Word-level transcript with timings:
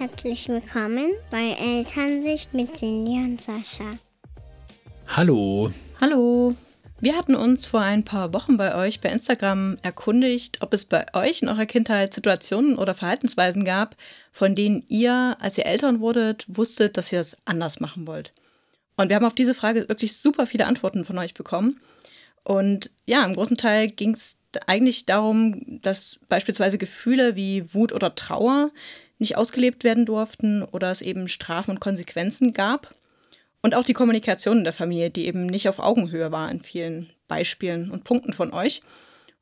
Herzlich 0.00 0.48
willkommen 0.48 1.10
bei 1.30 1.54
Elternsicht 1.60 2.54
mit 2.54 2.74
Cindy 2.74 3.22
und 3.22 3.38
Sascha. 3.38 3.98
Hallo. 5.08 5.70
Hallo. 6.00 6.56
Wir 7.00 7.14
hatten 7.14 7.34
uns 7.34 7.66
vor 7.66 7.82
ein 7.82 8.02
paar 8.02 8.32
Wochen 8.32 8.56
bei 8.56 8.74
euch 8.74 9.02
bei 9.02 9.10
Instagram 9.10 9.76
erkundigt, 9.82 10.62
ob 10.62 10.72
es 10.72 10.86
bei 10.86 11.04
euch 11.12 11.42
in 11.42 11.48
eurer 11.50 11.66
Kindheit 11.66 12.14
Situationen 12.14 12.78
oder 12.78 12.94
Verhaltensweisen 12.94 13.66
gab, 13.66 13.94
von 14.32 14.54
denen 14.54 14.84
ihr, 14.88 15.36
als 15.38 15.58
ihr 15.58 15.66
Eltern 15.66 16.00
wurdet, 16.00 16.46
wusstet, 16.48 16.96
dass 16.96 17.12
ihr 17.12 17.20
es 17.20 17.36
anders 17.44 17.78
machen 17.78 18.06
wollt. 18.06 18.32
Und 18.96 19.10
wir 19.10 19.16
haben 19.16 19.26
auf 19.26 19.34
diese 19.34 19.52
Frage 19.52 19.86
wirklich 19.90 20.16
super 20.16 20.46
viele 20.46 20.64
Antworten 20.64 21.04
von 21.04 21.18
euch 21.18 21.34
bekommen. 21.34 21.78
Und 22.42 22.90
ja, 23.04 23.22
im 23.26 23.34
großen 23.34 23.58
Teil 23.58 23.88
ging 23.88 24.12
es 24.12 24.38
eigentlich 24.66 25.04
darum, 25.04 25.78
dass 25.82 26.20
beispielsweise 26.30 26.78
Gefühle 26.78 27.36
wie 27.36 27.74
Wut 27.74 27.92
oder 27.92 28.14
Trauer 28.14 28.70
nicht 29.20 29.36
ausgelebt 29.36 29.84
werden 29.84 30.06
durften 30.06 30.64
oder 30.64 30.90
es 30.90 31.02
eben 31.02 31.28
Strafen 31.28 31.72
und 31.72 31.80
Konsequenzen 31.80 32.52
gab. 32.52 32.94
Und 33.62 33.74
auch 33.74 33.84
die 33.84 33.92
Kommunikation 33.92 34.58
in 34.58 34.64
der 34.64 34.72
Familie, 34.72 35.10
die 35.10 35.26
eben 35.26 35.46
nicht 35.46 35.68
auf 35.68 35.78
Augenhöhe 35.78 36.32
war 36.32 36.50
in 36.50 36.62
vielen 36.62 37.10
Beispielen 37.28 37.90
und 37.90 38.04
Punkten 38.04 38.32
von 38.32 38.52
euch. 38.52 38.82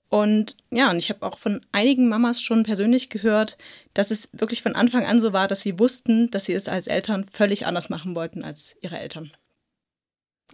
Und 0.08 0.56
ja, 0.70 0.90
und 0.90 0.98
ich 0.98 1.10
habe 1.10 1.24
auch 1.24 1.38
von 1.38 1.60
einigen 1.70 2.08
Mamas 2.08 2.40
schon 2.40 2.62
persönlich 2.62 3.10
gehört, 3.10 3.58
dass 3.94 4.10
es 4.10 4.28
wirklich 4.32 4.62
von 4.62 4.74
Anfang 4.74 5.04
an 5.04 5.20
so 5.20 5.32
war, 5.32 5.48
dass 5.48 5.60
sie 5.60 5.78
wussten, 5.78 6.30
dass 6.30 6.46
sie 6.46 6.54
es 6.54 6.66
als 6.66 6.86
Eltern 6.86 7.26
völlig 7.26 7.66
anders 7.66 7.90
machen 7.90 8.14
wollten 8.14 8.42
als 8.42 8.74
ihre 8.80 8.98
Eltern. 8.98 9.30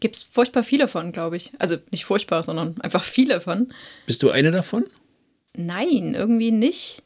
Gibt 0.01 0.17
es 0.17 0.25
furchtbar 0.25 0.65
viele 0.65 0.89
von, 0.89 1.13
glaube 1.13 1.37
ich. 1.37 1.53
Also 1.59 1.77
nicht 1.91 2.05
furchtbar, 2.05 2.43
sondern 2.43 2.81
einfach 2.81 3.05
viele 3.05 3.41
von. 3.41 3.73
Bist 4.07 4.23
du 4.25 4.31
eine 4.31 4.51
davon? 4.51 4.85
Nein, 5.57 6.15
irgendwie 6.15 6.51
nicht, 6.51 7.04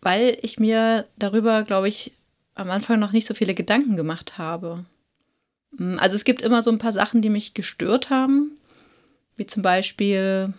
weil 0.00 0.38
ich 0.42 0.58
mir 0.58 1.06
darüber, 1.18 1.62
glaube 1.62 1.88
ich, 1.88 2.12
am 2.54 2.70
Anfang 2.70 2.98
noch 2.98 3.12
nicht 3.12 3.26
so 3.26 3.34
viele 3.34 3.54
Gedanken 3.54 3.96
gemacht 3.96 4.38
habe. 4.38 4.84
Hm, 5.76 5.98
also 5.98 6.16
es 6.16 6.24
gibt 6.24 6.42
immer 6.42 6.62
so 6.62 6.70
ein 6.70 6.78
paar 6.78 6.92
Sachen, 6.92 7.22
die 7.22 7.30
mich 7.30 7.54
gestört 7.54 8.10
haben, 8.10 8.58
wie 9.36 9.46
zum 9.46 9.62
Beispiel 9.62 10.52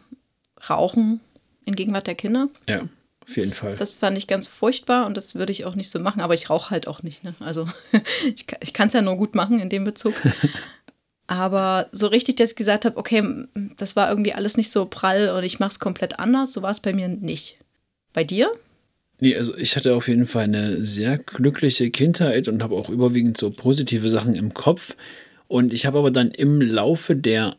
Rauchen 0.70 1.20
in 1.66 1.76
Gegenwart 1.76 2.08
der 2.08 2.16
Kinder. 2.16 2.50
Ja, 2.68 2.82
auf 3.24 3.36
jeden 3.36 3.50
das, 3.50 3.60
Fall. 3.60 3.76
Das 3.76 3.94
fand 3.94 4.18
ich 4.18 4.28
ganz 4.28 4.48
furchtbar 4.48 5.06
und 5.06 5.16
das 5.16 5.36
würde 5.36 5.52
ich 5.52 5.66
auch 5.66 5.76
nicht 5.76 5.90
so 5.90 6.00
machen, 6.00 6.22
aber 6.22 6.34
ich 6.34 6.50
rauche 6.50 6.72
halt 6.72 6.88
auch 6.88 7.04
nicht. 7.04 7.24
Ne? 7.24 7.36
Also 7.40 7.68
ich, 8.24 8.46
ich 8.62 8.74
kann 8.74 8.88
es 8.88 8.94
ja 8.94 9.02
nur 9.02 9.18
gut 9.18 9.36
machen 9.36 9.60
in 9.60 9.70
dem 9.70 9.84
Bezug. 9.84 10.14
aber 11.28 11.88
so 11.92 12.08
richtig, 12.08 12.38
dass 12.38 12.52
ich 12.52 12.56
gesagt 12.56 12.86
habe, 12.86 12.98
okay, 12.98 13.46
das 13.78 13.96
war 13.96 14.10
irgendwie 14.10 14.34
alles 14.34 14.58
nicht 14.58 14.72
so 14.72 14.86
prall 14.86 15.30
und 15.30 15.44
ich 15.44 15.60
mache 15.60 15.72
es 15.72 15.80
komplett 15.80 16.20
anders, 16.20 16.52
so 16.52 16.62
war 16.62 16.72
es 16.72 16.80
bei 16.80 16.94
mir 16.94 17.08
nicht. 17.08 17.58
Bei 18.14 18.24
dir? 18.24 18.52
Nee, 19.22 19.36
also 19.38 19.56
ich 19.56 19.76
hatte 19.76 19.94
auf 19.94 20.08
jeden 20.08 20.26
Fall 20.26 20.46
eine 20.46 20.84
sehr 20.84 21.20
glückliche 21.20 21.92
Kindheit 21.92 22.48
und 22.48 22.64
habe 22.64 22.76
auch 22.76 22.90
überwiegend 22.90 23.38
so 23.38 23.52
positive 23.52 24.10
Sachen 24.10 24.34
im 24.34 24.54
Kopf. 24.56 24.98
Und 25.48 25.74
ich 25.74 25.86
habe 25.86 26.00
aber 26.00 26.10
dann 26.10 26.32
im 26.32 26.60
Laufe 26.60 27.16
der 27.16 27.56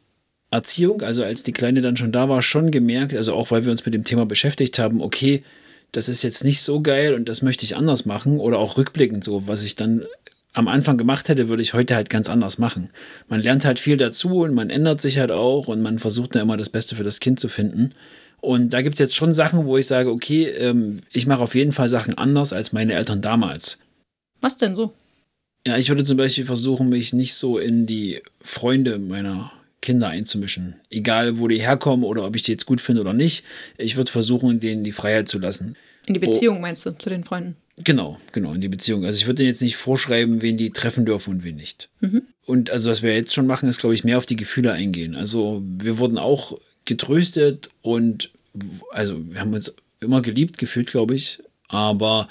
Erziehung, 0.51 1.03
also 1.03 1.23
als 1.23 1.45
die 1.45 1.53
Kleine 1.53 1.81
dann 1.81 1.97
schon 1.97 2.11
da 2.11 2.29
war, 2.29 2.43
schon 2.43 2.73
gemerkt, 2.73 3.15
also 3.15 3.35
auch 3.35 3.53
weil 3.53 3.65
wir 3.65 3.71
uns 3.71 3.85
mit 3.87 3.95
dem 3.95 4.03
Thema 4.03 4.27
beschäftigt 4.27 4.81
haben, 4.81 5.01
okay, 5.01 5.45
das 5.93 6.09
ist 6.09 6.25
jetzt 6.25 6.43
nicht 6.43 6.63
so 6.63 6.81
geil 6.81 7.15
und 7.15 7.29
das 7.29 7.43
möchte 7.43 7.65
ich 7.65 7.77
anders 7.77 8.07
machen 8.07 8.41
oder 8.41 8.59
auch 8.59 8.77
rückblickend 8.77 9.23
so, 9.23 9.47
was 9.47 9.63
ich 9.63 9.77
dann 9.77 10.05
am 10.55 10.67
Anfang 10.67 10.99
gemacht 10.99 11.29
hätte, 11.29 11.49
würde 11.49 11.63
ich 11.63 11.75
heute 11.75 11.95
halt 11.95 12.11
ganz 12.11 12.29
anders 12.29 12.59
machen. 12.59 12.91
Man 13.29 13.41
lernt 13.41 13.65
halt 13.65 13.79
viel 13.79 13.97
dazu 13.97 14.41
und 14.41 14.53
man 14.53 14.69
ändert 14.69 15.01
sich 15.01 15.19
halt 15.19 15.31
auch 15.31 15.69
und 15.69 15.81
man 15.81 16.01
versucht 16.01 16.35
dann 16.35 16.43
immer 16.43 16.57
das 16.57 16.71
Beste 16.71 16.97
für 16.97 17.05
das 17.05 17.21
Kind 17.21 17.39
zu 17.39 17.49
finden. 17.49 17.91
Und 18.43 18.73
da 18.73 18.83
gibt 18.83 18.97
es 18.97 19.01
jetzt 19.01 19.15
schon 19.15 19.33
Sachen, 19.33 19.67
wo 19.67 19.79
ich 19.79 19.87
sage, 19.87 20.11
okay, 20.11 20.49
ähm, 20.49 20.99
ich 21.13 21.27
mache 21.27 21.43
auf 21.43 21.55
jeden 21.55 21.71
Fall 21.71 21.89
Sachen 21.89 22.19
anders 22.19 22.53
als 22.53 22.73
meine 22.73 22.95
Eltern 22.95 23.23
damals. 23.23 23.79
Was 24.41 24.59
denn 24.59 24.75
so? 24.75 24.93
Ja, 25.65 25.79
ich 25.79 25.89
würde 25.89 26.03
zum 26.03 26.17
Beispiel 26.17 26.45
versuchen, 26.45 26.89
mich 26.89 27.13
nicht 27.13 27.35
so 27.35 27.59
in 27.59 27.87
die 27.87 28.21
Freunde 28.41 28.99
meiner 28.99 29.53
Kinder 29.81 30.09
einzumischen. 30.09 30.75
Egal, 30.91 31.39
wo 31.39 31.47
die 31.47 31.61
herkommen 31.61 32.05
oder 32.05 32.27
ob 32.27 32.35
ich 32.35 32.43
die 32.43 32.51
jetzt 32.51 32.67
gut 32.67 32.81
finde 32.81 33.03
oder 33.03 33.13
nicht. 33.13 33.45
Ich 33.79 33.97
würde 33.97 34.11
versuchen, 34.11 34.59
denen 34.59 34.83
die 34.83 34.91
Freiheit 34.91 35.29
zu 35.29 35.39
lassen. 35.39 35.77
In 36.07 36.15
die 36.15 36.21
Beziehung 36.21 36.57
oh. 36.57 36.61
meinst 36.61 36.85
du, 36.85 36.91
zu 36.99 37.11
den 37.11 37.23
Freunden? 37.23 37.57
Genau, 37.77 38.19
genau, 38.33 38.53
in 38.55 38.61
die 38.61 38.69
Beziehung. 38.69 39.05
Also 39.05 39.19
ich 39.19 39.27
würde 39.27 39.37
denen 39.37 39.51
jetzt 39.51 39.63
nicht 39.63 39.77
vorschreiben, 39.77 40.43
wen 40.43 40.57
die 40.57 40.71
treffen 40.71 41.07
dürfen 41.07 41.35
und 41.35 41.45
wen 41.45 41.57
nicht. 41.57 41.91
Mhm. 42.01 42.23
Und 42.45 42.71
also 42.71 42.91
was 42.91 43.03
wir 43.03 43.15
jetzt 43.15 43.33
schon 43.33 43.47
machen, 43.47 43.69
ist, 43.69 43.79
glaube 43.79 43.95
ich, 43.95 44.03
mehr 44.03 44.19
auf 44.19 44.27
die 44.27 44.37
Gefühle 44.37 44.73
eingehen. 44.73 45.15
Also 45.15 45.63
wir 45.65 45.99
wurden 45.99 46.19
auch 46.19 46.59
getröstet 46.85 47.71
und 47.83 48.31
also 48.91 49.19
wir 49.31 49.41
haben 49.41 49.55
uns 49.55 49.75
immer 50.01 50.23
geliebt 50.23 50.59
gefühlt, 50.59 50.91
glaube 50.91 51.15
ich, 51.15 51.39
aber 51.69 52.29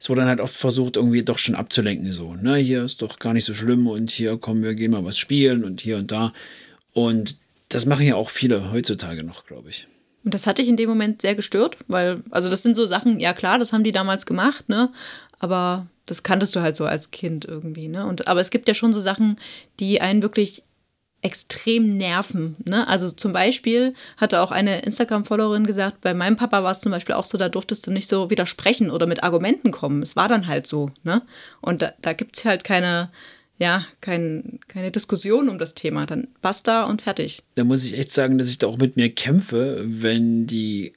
es 0.00 0.08
wurde 0.08 0.22
dann 0.22 0.30
halt 0.30 0.40
oft 0.40 0.56
versucht, 0.56 0.96
irgendwie 0.96 1.22
doch 1.22 1.38
schon 1.38 1.54
abzulenken, 1.54 2.10
so, 2.12 2.34
ne, 2.34 2.56
hier 2.56 2.84
ist 2.84 3.02
doch 3.02 3.18
gar 3.18 3.34
nicht 3.34 3.44
so 3.44 3.54
schlimm 3.54 3.86
und 3.86 4.10
hier 4.10 4.36
kommen 4.38 4.62
wir 4.62 4.74
gehen 4.74 4.92
mal 4.92 5.04
was 5.04 5.18
spielen 5.18 5.64
und 5.64 5.80
hier 5.80 5.98
und 5.98 6.10
da. 6.10 6.32
Und 6.92 7.36
das 7.68 7.86
machen 7.86 8.06
ja 8.06 8.16
auch 8.16 8.30
viele 8.30 8.72
heutzutage 8.72 9.22
noch, 9.22 9.44
glaube 9.44 9.70
ich. 9.70 9.86
Und 10.24 10.34
das 10.34 10.46
hat 10.46 10.58
dich 10.58 10.68
in 10.68 10.76
dem 10.76 10.88
Moment 10.88 11.22
sehr 11.22 11.34
gestört, 11.34 11.76
weil, 11.86 12.22
also 12.30 12.50
das 12.50 12.62
sind 12.62 12.76
so 12.76 12.86
Sachen, 12.86 13.20
ja 13.20 13.32
klar, 13.32 13.58
das 13.58 13.72
haben 13.72 13.84
die 13.84 13.92
damals 13.92 14.26
gemacht, 14.26 14.68
ne? 14.68 14.90
Aber 15.38 15.86
das 16.06 16.22
kanntest 16.22 16.54
du 16.56 16.60
halt 16.60 16.76
so 16.76 16.84
als 16.84 17.10
Kind 17.10 17.44
irgendwie, 17.44 17.88
ne? 17.88 18.06
Und, 18.06 18.26
aber 18.26 18.40
es 18.40 18.50
gibt 18.50 18.68
ja 18.68 18.74
schon 18.74 18.92
so 18.92 19.00
Sachen, 19.00 19.36
die 19.78 20.00
einen 20.00 20.22
wirklich 20.22 20.64
extrem 21.22 21.96
nerven. 21.96 22.56
Ne? 22.64 22.86
Also 22.88 23.10
zum 23.10 23.32
Beispiel 23.32 23.94
hatte 24.16 24.40
auch 24.40 24.50
eine 24.50 24.80
Instagram-Followerin 24.80 25.66
gesagt, 25.66 26.00
bei 26.00 26.14
meinem 26.14 26.36
Papa 26.36 26.62
war 26.62 26.70
es 26.70 26.80
zum 26.80 26.92
Beispiel 26.92 27.14
auch 27.14 27.24
so, 27.24 27.36
da 27.36 27.48
durftest 27.48 27.86
du 27.86 27.90
nicht 27.90 28.08
so 28.08 28.30
widersprechen 28.30 28.90
oder 28.90 29.06
mit 29.06 29.22
Argumenten 29.22 29.70
kommen. 29.70 30.02
Es 30.02 30.16
war 30.16 30.28
dann 30.28 30.46
halt 30.46 30.66
so. 30.66 30.90
Ne? 31.04 31.22
Und 31.60 31.82
da, 31.82 31.92
da 32.00 32.14
gibt 32.14 32.36
es 32.36 32.44
halt 32.44 32.64
keine, 32.64 33.10
ja, 33.58 33.84
kein, 34.00 34.60
keine 34.68 34.90
Diskussion 34.90 35.48
um 35.48 35.58
das 35.58 35.74
Thema. 35.74 36.06
Dann 36.06 36.28
basta 36.40 36.84
und 36.84 37.02
fertig. 37.02 37.42
Da 37.54 37.64
muss 37.64 37.84
ich 37.84 37.98
echt 37.98 38.12
sagen, 38.12 38.38
dass 38.38 38.48
ich 38.48 38.58
da 38.58 38.66
auch 38.66 38.78
mit 38.78 38.96
mir 38.96 39.10
kämpfe, 39.10 39.82
wenn 39.84 40.46
die 40.46 40.94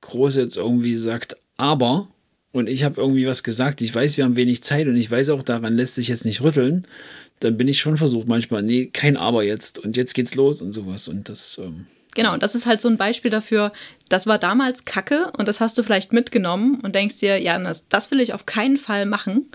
Große 0.00 0.40
jetzt 0.40 0.56
irgendwie 0.56 0.96
sagt, 0.96 1.36
aber 1.56 2.08
und 2.52 2.68
ich 2.68 2.82
habe 2.82 3.00
irgendwie 3.00 3.26
was 3.26 3.44
gesagt, 3.44 3.80
ich 3.80 3.94
weiß, 3.94 4.16
wir 4.16 4.24
haben 4.24 4.34
wenig 4.34 4.62
Zeit 4.64 4.88
und 4.88 4.96
ich 4.96 5.08
weiß 5.08 5.30
auch, 5.30 5.42
daran 5.42 5.76
lässt 5.76 5.94
sich 5.94 6.08
jetzt 6.08 6.24
nicht 6.24 6.40
rütteln, 6.40 6.84
dann 7.40 7.56
bin 7.56 7.68
ich 7.68 7.80
schon 7.80 7.96
versucht 7.96 8.28
manchmal, 8.28 8.62
nee, 8.62 8.86
kein 8.86 9.16
Aber 9.16 9.42
jetzt 9.42 9.78
und 9.78 9.96
jetzt 9.96 10.14
geht's 10.14 10.34
los 10.34 10.62
und 10.62 10.72
sowas. 10.72 11.08
Und 11.08 11.28
das. 11.28 11.58
Ähm 11.58 11.86
Genau, 12.14 12.34
und 12.34 12.42
das 12.42 12.56
ist 12.56 12.66
halt 12.66 12.80
so 12.80 12.88
ein 12.88 12.96
Beispiel 12.96 13.30
dafür, 13.30 13.72
das 14.08 14.26
war 14.26 14.36
damals 14.36 14.84
Kacke 14.84 15.30
und 15.38 15.46
das 15.46 15.60
hast 15.60 15.78
du 15.78 15.84
vielleicht 15.84 16.12
mitgenommen 16.12 16.80
und 16.82 16.96
denkst 16.96 17.18
dir, 17.18 17.40
ja, 17.40 17.56
das, 17.56 17.86
das 17.88 18.10
will 18.10 18.18
ich 18.18 18.34
auf 18.34 18.46
keinen 18.46 18.78
Fall 18.78 19.06
machen. 19.06 19.48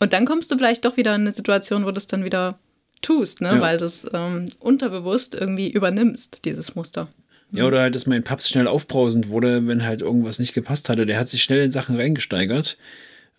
Und 0.00 0.12
dann 0.12 0.26
kommst 0.26 0.50
du 0.50 0.56
vielleicht 0.56 0.84
doch 0.84 0.96
wieder 0.96 1.14
in 1.14 1.20
eine 1.20 1.32
Situation, 1.32 1.86
wo 1.86 1.92
du 1.92 1.98
es 1.98 2.08
dann 2.08 2.24
wieder 2.24 2.58
tust, 3.02 3.40
ne? 3.40 3.54
Ja. 3.54 3.60
weil 3.60 3.76
du 3.78 3.84
es 3.84 4.08
ähm, 4.12 4.46
unterbewusst 4.58 5.34
irgendwie 5.36 5.70
übernimmst, 5.70 6.44
dieses 6.44 6.74
Muster. 6.74 7.08
Ja, 7.52 7.64
oder 7.64 7.82
halt, 7.82 7.94
dass 7.94 8.06
mein 8.06 8.24
Paps 8.24 8.48
schnell 8.48 8.66
aufbrausend 8.66 9.28
wurde, 9.28 9.66
wenn 9.66 9.84
halt 9.84 10.00
irgendwas 10.00 10.38
nicht 10.38 10.54
gepasst 10.54 10.88
hatte. 10.88 11.06
Der 11.06 11.18
hat 11.18 11.28
sich 11.28 11.42
schnell 11.42 11.60
in 11.60 11.70
Sachen 11.70 11.96
reingesteigert 11.96 12.78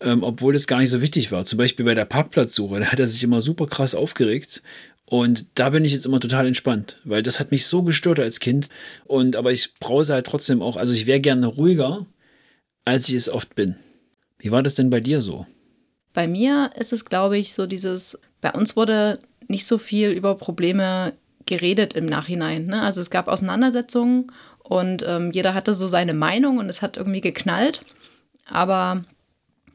ähm, 0.00 0.22
obwohl 0.22 0.52
das 0.52 0.66
gar 0.66 0.78
nicht 0.78 0.90
so 0.90 1.02
wichtig 1.02 1.32
war. 1.32 1.44
Zum 1.44 1.58
Beispiel 1.58 1.84
bei 1.84 1.94
der 1.94 2.04
Parkplatzsuche, 2.04 2.80
da 2.80 2.86
hat 2.86 3.00
er 3.00 3.06
sich 3.06 3.22
immer 3.22 3.40
super 3.40 3.66
krass 3.66 3.94
aufgeregt. 3.94 4.62
Und 5.06 5.58
da 5.58 5.70
bin 5.70 5.84
ich 5.84 5.92
jetzt 5.92 6.06
immer 6.06 6.18
total 6.18 6.46
entspannt, 6.46 6.98
weil 7.04 7.22
das 7.22 7.38
hat 7.38 7.50
mich 7.50 7.66
so 7.66 7.82
gestört 7.82 8.18
als 8.18 8.40
Kind. 8.40 8.68
Und 9.04 9.36
aber 9.36 9.52
ich 9.52 9.74
brause 9.74 10.14
halt 10.14 10.26
trotzdem 10.26 10.62
auch, 10.62 10.76
also 10.76 10.94
ich 10.94 11.06
wäre 11.06 11.20
gerne 11.20 11.46
ruhiger, 11.46 12.06
als 12.84 13.08
ich 13.08 13.14
es 13.14 13.28
oft 13.28 13.54
bin. 13.54 13.76
Wie 14.38 14.50
war 14.50 14.62
das 14.62 14.74
denn 14.74 14.90
bei 14.90 15.00
dir 15.00 15.20
so? 15.20 15.46
Bei 16.14 16.26
mir 16.26 16.70
ist 16.76 16.92
es, 16.92 17.04
glaube 17.04 17.36
ich, 17.36 17.52
so 17.52 17.66
dieses, 17.66 18.18
bei 18.40 18.52
uns 18.52 18.76
wurde 18.76 19.18
nicht 19.48 19.66
so 19.66 19.78
viel 19.78 20.10
über 20.10 20.36
Probleme 20.36 21.12
geredet 21.46 21.92
im 21.92 22.06
Nachhinein. 22.06 22.66
Ne? 22.66 22.82
Also 22.82 23.00
es 23.00 23.10
gab 23.10 23.28
Auseinandersetzungen 23.28 24.32
und 24.60 25.04
ähm, 25.06 25.30
jeder 25.32 25.54
hatte 25.54 25.74
so 25.74 25.88
seine 25.88 26.14
Meinung 26.14 26.58
und 26.58 26.68
es 26.68 26.80
hat 26.80 26.96
irgendwie 26.96 27.20
geknallt. 27.20 27.82
Aber 28.46 29.02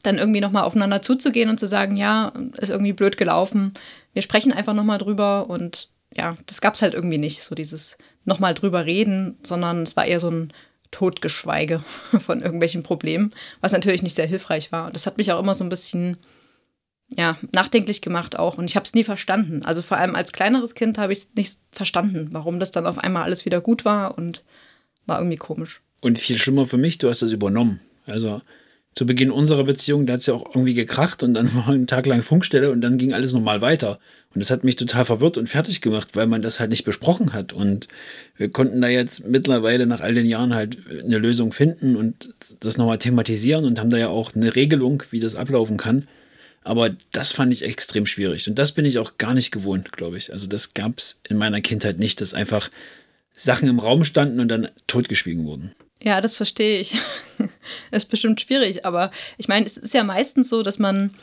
dann 0.04 0.18
irgendwie 0.18 0.42
nochmal 0.42 0.64
aufeinander 0.64 1.02
zuzugehen 1.02 1.50
und 1.50 1.60
zu 1.60 1.68
sagen, 1.68 1.98
ja, 1.98 2.32
ist 2.58 2.70
irgendwie 2.70 2.94
blöd 2.94 3.18
gelaufen. 3.18 3.74
Wir 4.14 4.22
sprechen 4.22 4.54
einfach 4.54 4.74
nochmal 4.74 4.98
drüber 4.98 5.50
und 5.50 5.90
ja, 6.16 6.36
das 6.48 6.62
gab 6.62 6.76
es 6.76 6.82
halt 6.82 6.94
irgendwie 6.94 7.18
nicht, 7.18 7.44
so 7.44 7.56
dieses 7.56 7.98
nochmal 8.26 8.54
drüber 8.54 8.86
reden, 8.86 9.38
sondern 9.44 9.84
es 9.84 9.96
war 9.96 10.06
eher 10.06 10.20
so 10.20 10.30
ein 10.30 10.54
Totgeschweige 10.92 11.84
von 12.26 12.42
irgendwelchen 12.42 12.84
Problemen, 12.84 13.30
was 13.62 13.72
natürlich 13.72 14.02
nicht 14.02 14.16
sehr 14.16 14.28
hilfreich 14.28 14.72
war. 14.72 14.88
Und 14.88 14.96
das 14.96 15.06
hat 15.06 15.18
mich 15.18 15.32
auch 15.32 15.40
immer 15.40 15.54
so 15.54 15.64
ein 15.64 15.70
bisschen 15.70 16.18
ja, 17.16 17.38
nachdenklich 17.52 18.02
gemacht 18.02 18.38
auch. 18.38 18.58
Und 18.58 18.66
ich 18.70 18.76
habe 18.76 18.84
es 18.84 18.94
nie 18.94 19.04
verstanden. 19.04 19.64
Also 19.66 19.82
vor 19.82 19.98
allem 19.98 20.16
als 20.16 20.32
kleineres 20.32 20.76
Kind 20.76 20.98
habe 20.98 21.12
ich 21.12 21.20
es 21.20 21.30
nicht 21.36 21.58
verstanden, 21.72 22.30
warum 22.32 22.60
das 22.60 22.72
dann 22.72 22.86
auf 22.86 23.00
einmal 23.00 23.24
alles 23.24 23.46
wieder 23.46 23.62
gut 23.62 23.86
war 23.86 24.18
und 24.18 24.44
war 25.06 25.20
irgendwie 25.20 25.38
komisch. 25.38 25.82
Und 26.02 26.20
viel 26.20 26.38
schlimmer 26.38 26.66
für 26.66 26.78
mich, 26.78 26.98
du 26.98 27.10
hast 27.10 27.22
das 27.22 27.32
übernommen. 27.32 27.80
Also 28.06 28.42
zu 29.00 29.06
Beginn 29.06 29.32
unserer 29.32 29.64
Beziehung, 29.64 30.06
da 30.06 30.12
hat 30.12 30.20
es 30.20 30.26
ja 30.26 30.34
auch 30.34 30.54
irgendwie 30.54 30.74
gekracht 30.74 31.24
und 31.24 31.34
dann 31.34 31.56
war 31.56 31.70
ein 31.70 31.88
Tag 31.88 32.06
lang 32.06 32.22
Funkstelle 32.22 32.70
und 32.70 32.82
dann 32.82 32.98
ging 32.98 33.14
alles 33.14 33.32
normal 33.32 33.62
weiter. 33.62 33.98
Und 34.36 34.44
das 34.44 34.52
hat 34.52 34.66
mich 34.66 34.76
total 34.76 35.06
verwirrt 35.06 35.38
und 35.38 35.48
fertig 35.48 35.80
gemacht, 35.80 36.18
weil 36.18 36.28
man 36.28 36.42
das 36.42 36.60
halt 36.60 36.70
nicht 36.70 36.84
besprochen 36.84 37.32
hat. 37.32 37.54
Und 37.54 37.88
wir 38.36 38.50
konnten 38.50 38.82
da 38.82 38.90
jetzt 38.90 39.26
mittlerweile 39.26 39.86
nach 39.86 40.02
all 40.02 40.14
den 40.14 40.26
Jahren 40.26 40.54
halt 40.54 40.80
eine 40.90 41.18
Lösung 41.18 41.54
finden 41.54 41.96
und 41.96 42.34
das 42.60 42.78
nochmal 42.78 42.98
thematisieren 42.98 43.64
und 43.64 43.80
haben 43.80 43.90
da 43.90 43.98
ja 43.98 44.10
auch 44.10 44.36
eine 44.36 44.54
Regelung, 44.54 45.02
wie 45.12 45.22
das 45.22 45.36
ablaufen 45.36 45.78
kann. 45.78 46.06
Aber 46.64 46.90
das 47.14 47.32
fand 47.32 47.54
ich 47.54 47.64
extrem 47.64 48.06
schwierig. 48.06 48.50
Und 48.50 48.60
das 48.60 48.74
bin 48.74 48.84
ich 48.84 49.00
auch 49.00 49.18
gar 49.18 49.34
nicht 49.34 49.52
gewohnt, 49.52 49.94
glaube 49.94 50.18
ich. 50.18 50.34
Also 50.34 50.48
das 50.48 50.74
gab 50.74 50.98
es 50.98 51.22
in 51.30 51.38
meiner 51.38 51.62
Kindheit 51.62 52.00
nicht, 52.00 52.20
dass 52.20 52.34
einfach 52.34 52.70
Sachen 53.34 53.70
im 53.70 53.80
Raum 53.80 54.04
standen 54.04 54.42
und 54.42 54.50
dann 54.50 54.68
totgeschwiegen 54.88 55.46
wurden. 55.46 55.74
Ja, 56.02 56.22
das 56.22 56.38
verstehe 56.38 56.80
ich. 56.80 56.98
ist 57.92 58.10
bestimmt 58.10 58.40
schwierig, 58.42 58.86
aber 58.86 59.12
ich 59.38 59.48
meine, 59.48 59.66
es 59.66 59.78
ist 59.78 59.94
ja 59.94 60.04
meistens 60.04 60.50
so, 60.50 60.64
dass 60.64 60.80
man 60.80 61.14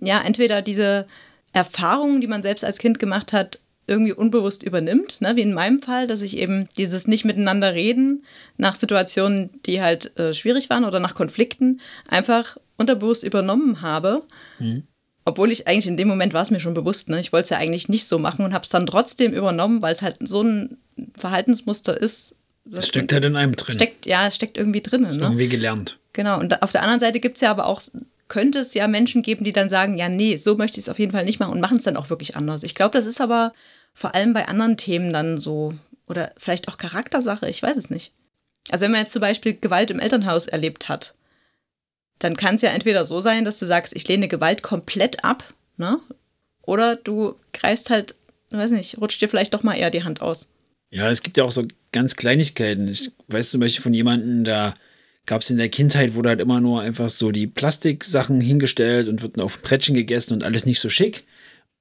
ja 0.00 0.20
entweder 0.22 0.62
diese 0.62 1.06
Erfahrungen, 1.52 2.20
die 2.20 2.26
man 2.26 2.42
selbst 2.42 2.64
als 2.64 2.78
Kind 2.78 2.98
gemacht 2.98 3.32
hat, 3.32 3.60
irgendwie 3.86 4.12
unbewusst 4.12 4.62
übernimmt, 4.62 5.20
ne? 5.20 5.36
wie 5.36 5.42
in 5.42 5.52
meinem 5.52 5.80
Fall, 5.80 6.06
dass 6.06 6.22
ich 6.22 6.38
eben 6.38 6.68
dieses 6.76 7.06
nicht 7.06 7.24
miteinander 7.24 7.74
reden 7.74 8.24
nach 8.56 8.76
Situationen, 8.76 9.50
die 9.66 9.82
halt 9.82 10.18
äh, 10.18 10.32
schwierig 10.32 10.70
waren 10.70 10.84
oder 10.84 11.00
nach 11.00 11.14
Konflikten, 11.14 11.80
einfach 12.08 12.56
unterbewusst 12.78 13.22
übernommen 13.22 13.82
habe. 13.82 14.22
Mhm. 14.58 14.84
Obwohl 15.26 15.52
ich 15.52 15.66
eigentlich 15.66 15.86
in 15.86 15.96
dem 15.96 16.08
Moment 16.08 16.32
war 16.34 16.42
es 16.42 16.50
mir 16.50 16.60
schon 16.60 16.74
bewusst, 16.74 17.08
ne? 17.08 17.20
ich 17.20 17.32
wollte 17.32 17.44
es 17.44 17.50
ja 17.50 17.58
eigentlich 17.58 17.88
nicht 17.88 18.06
so 18.06 18.18
machen 18.18 18.44
und 18.44 18.54
habe 18.54 18.64
es 18.64 18.70
dann 18.70 18.86
trotzdem 18.86 19.32
übernommen, 19.32 19.82
weil 19.82 19.92
es 19.92 20.02
halt 20.02 20.16
so 20.20 20.42
ein 20.42 20.78
Verhaltensmuster 21.16 21.98
ist. 21.98 22.36
Es 22.72 22.88
steckt 22.88 23.12
halt 23.12 23.24
in 23.24 23.36
einem 23.36 23.56
drin. 23.56 23.74
Steckt, 23.74 24.06
ja, 24.06 24.26
es 24.26 24.34
steckt 24.36 24.56
irgendwie 24.56 24.80
drin. 24.80 25.02
Ne? 25.02 25.08
Irgendwie 25.12 25.48
gelernt. 25.48 25.98
Genau, 26.12 26.38
und 26.38 26.62
auf 26.62 26.72
der 26.72 26.82
anderen 26.82 27.00
Seite 27.00 27.20
gibt 27.20 27.36
es 27.36 27.40
ja 27.42 27.50
aber 27.50 27.66
auch 27.66 27.82
könnte 28.28 28.60
es 28.60 28.74
ja 28.74 28.88
Menschen 28.88 29.22
geben, 29.22 29.44
die 29.44 29.52
dann 29.52 29.68
sagen, 29.68 29.98
ja, 29.98 30.08
nee, 30.08 30.36
so 30.36 30.56
möchte 30.56 30.78
ich 30.78 30.86
es 30.86 30.88
auf 30.88 30.98
jeden 30.98 31.12
Fall 31.12 31.24
nicht 31.24 31.40
machen 31.40 31.52
und 31.52 31.60
machen 31.60 31.76
es 31.76 31.84
dann 31.84 31.96
auch 31.96 32.10
wirklich 32.10 32.36
anders. 32.36 32.62
Ich 32.62 32.74
glaube, 32.74 32.96
das 32.96 33.06
ist 33.06 33.20
aber 33.20 33.52
vor 33.92 34.14
allem 34.14 34.32
bei 34.32 34.48
anderen 34.48 34.76
Themen 34.76 35.12
dann 35.12 35.38
so 35.38 35.74
oder 36.06 36.32
vielleicht 36.36 36.68
auch 36.68 36.78
Charaktersache, 36.78 37.48
ich 37.48 37.62
weiß 37.62 37.76
es 37.76 37.90
nicht. 37.90 38.12
Also 38.70 38.84
wenn 38.84 38.92
man 38.92 39.02
jetzt 39.02 39.12
zum 39.12 39.20
Beispiel 39.20 39.54
Gewalt 39.58 39.90
im 39.90 40.00
Elternhaus 40.00 40.46
erlebt 40.46 40.88
hat, 40.88 41.14
dann 42.18 42.36
kann 42.36 42.54
es 42.54 42.62
ja 42.62 42.70
entweder 42.70 43.04
so 43.04 43.20
sein, 43.20 43.44
dass 43.44 43.58
du 43.58 43.66
sagst, 43.66 43.94
ich 43.94 44.08
lehne 44.08 44.28
Gewalt 44.28 44.62
komplett 44.62 45.24
ab, 45.24 45.52
ne? 45.76 46.00
Oder 46.62 46.96
du 46.96 47.36
greifst 47.52 47.90
halt, 47.90 48.14
weiß 48.50 48.70
nicht, 48.70 48.98
rutscht 48.98 49.20
dir 49.20 49.28
vielleicht 49.28 49.52
doch 49.52 49.62
mal 49.62 49.74
eher 49.74 49.90
die 49.90 50.04
Hand 50.04 50.22
aus. 50.22 50.48
Ja, 50.90 51.10
es 51.10 51.22
gibt 51.22 51.36
ja 51.36 51.44
auch 51.44 51.50
so 51.50 51.66
ganz 51.94 52.16
Kleinigkeiten. 52.16 52.88
Ich 52.88 53.12
weiß 53.28 53.52
zum 53.52 53.60
Beispiel 53.60 53.82
von 53.82 53.94
jemandem, 53.94 54.44
da 54.44 54.74
gab 55.26 55.40
es 55.40 55.50
in 55.50 55.56
der 55.56 55.70
Kindheit, 55.70 56.14
wurde 56.14 56.30
halt 56.30 56.40
immer 56.40 56.60
nur 56.60 56.82
einfach 56.82 57.08
so 57.08 57.30
die 57.30 57.46
Plastiksachen 57.46 58.40
hingestellt 58.40 59.08
und 59.08 59.22
wird 59.22 59.40
auf 59.40 59.62
Brettchen 59.62 59.94
gegessen 59.94 60.34
und 60.34 60.42
alles 60.42 60.66
nicht 60.66 60.80
so 60.80 60.90
schick. 60.90 61.24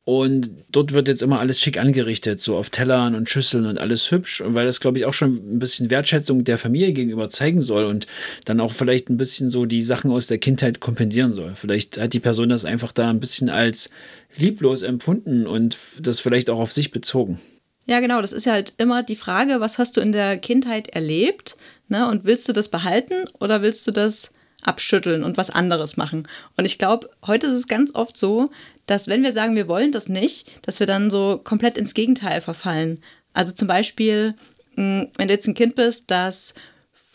Und 0.05 0.51
dort 0.69 0.91
wird 0.91 1.07
jetzt 1.07 1.23
immer 1.23 1.39
alles 1.39 1.61
schick 1.61 1.79
angerichtet, 1.79 2.41
so 2.41 2.57
auf 2.57 2.69
Tellern 2.69 3.15
und 3.15 3.29
Schüsseln 3.29 3.65
und 3.65 3.77
alles 3.79 4.11
hübsch. 4.11 4.41
Und 4.41 4.53
weil 4.53 4.65
das, 4.65 4.81
glaube 4.81 4.97
ich, 4.97 5.05
auch 5.05 5.13
schon 5.13 5.35
ein 5.35 5.59
bisschen 5.59 5.89
Wertschätzung 5.89 6.43
der 6.43 6.57
Familie 6.57 6.91
gegenüber 6.91 7.29
zeigen 7.29 7.61
soll 7.61 7.85
und 7.85 8.05
dann 8.45 8.59
auch 8.59 8.73
vielleicht 8.73 9.09
ein 9.09 9.17
bisschen 9.17 9.49
so 9.49 9.65
die 9.65 9.81
Sachen 9.81 10.11
aus 10.11 10.27
der 10.27 10.39
Kindheit 10.39 10.81
kompensieren 10.81 11.31
soll. 11.31 11.53
Vielleicht 11.55 11.99
hat 11.99 12.13
die 12.13 12.19
Person 12.19 12.49
das 12.49 12.65
einfach 12.65 12.91
da 12.91 13.09
ein 13.09 13.21
bisschen 13.21 13.49
als 13.49 13.89
lieblos 14.35 14.81
empfunden 14.81 15.47
und 15.47 15.77
das 16.01 16.19
vielleicht 16.19 16.49
auch 16.49 16.59
auf 16.59 16.73
sich 16.73 16.91
bezogen. 16.91 17.39
Ja, 17.85 17.99
genau. 17.99 18.21
Das 18.21 18.31
ist 18.31 18.45
ja 18.45 18.53
halt 18.53 18.73
immer 18.77 19.03
die 19.03 19.15
Frage, 19.15 19.59
was 19.59 19.77
hast 19.77 19.97
du 19.97 20.01
in 20.01 20.11
der 20.11 20.37
Kindheit 20.37 20.89
erlebt? 20.89 21.57
Ne? 21.89 22.07
Und 22.07 22.25
willst 22.25 22.47
du 22.47 22.53
das 22.53 22.69
behalten 22.69 23.25
oder 23.39 23.61
willst 23.61 23.85
du 23.87 23.91
das 23.91 24.31
abschütteln 24.63 25.23
und 25.23 25.37
was 25.37 25.49
anderes 25.49 25.97
machen? 25.97 26.27
Und 26.55 26.65
ich 26.65 26.77
glaube, 26.77 27.09
heute 27.25 27.47
ist 27.47 27.55
es 27.55 27.67
ganz 27.67 27.93
oft 27.95 28.15
so, 28.15 28.49
dass 28.85 29.07
wenn 29.07 29.23
wir 29.23 29.33
sagen, 29.33 29.55
wir 29.55 29.67
wollen 29.67 29.91
das 29.91 30.07
nicht, 30.07 30.65
dass 30.65 30.79
wir 30.79 30.87
dann 30.87 31.11
so 31.11 31.41
komplett 31.43 31.77
ins 31.77 31.93
Gegenteil 31.93 32.39
verfallen. 32.39 33.03
Also 33.33 33.51
zum 33.51 33.67
Beispiel, 33.67 34.35
hm, 34.75 35.09
wenn 35.17 35.27
du 35.27 35.33
jetzt 35.33 35.47
ein 35.47 35.55
Kind 35.55 35.75
bist, 35.75 36.09
das 36.09 36.53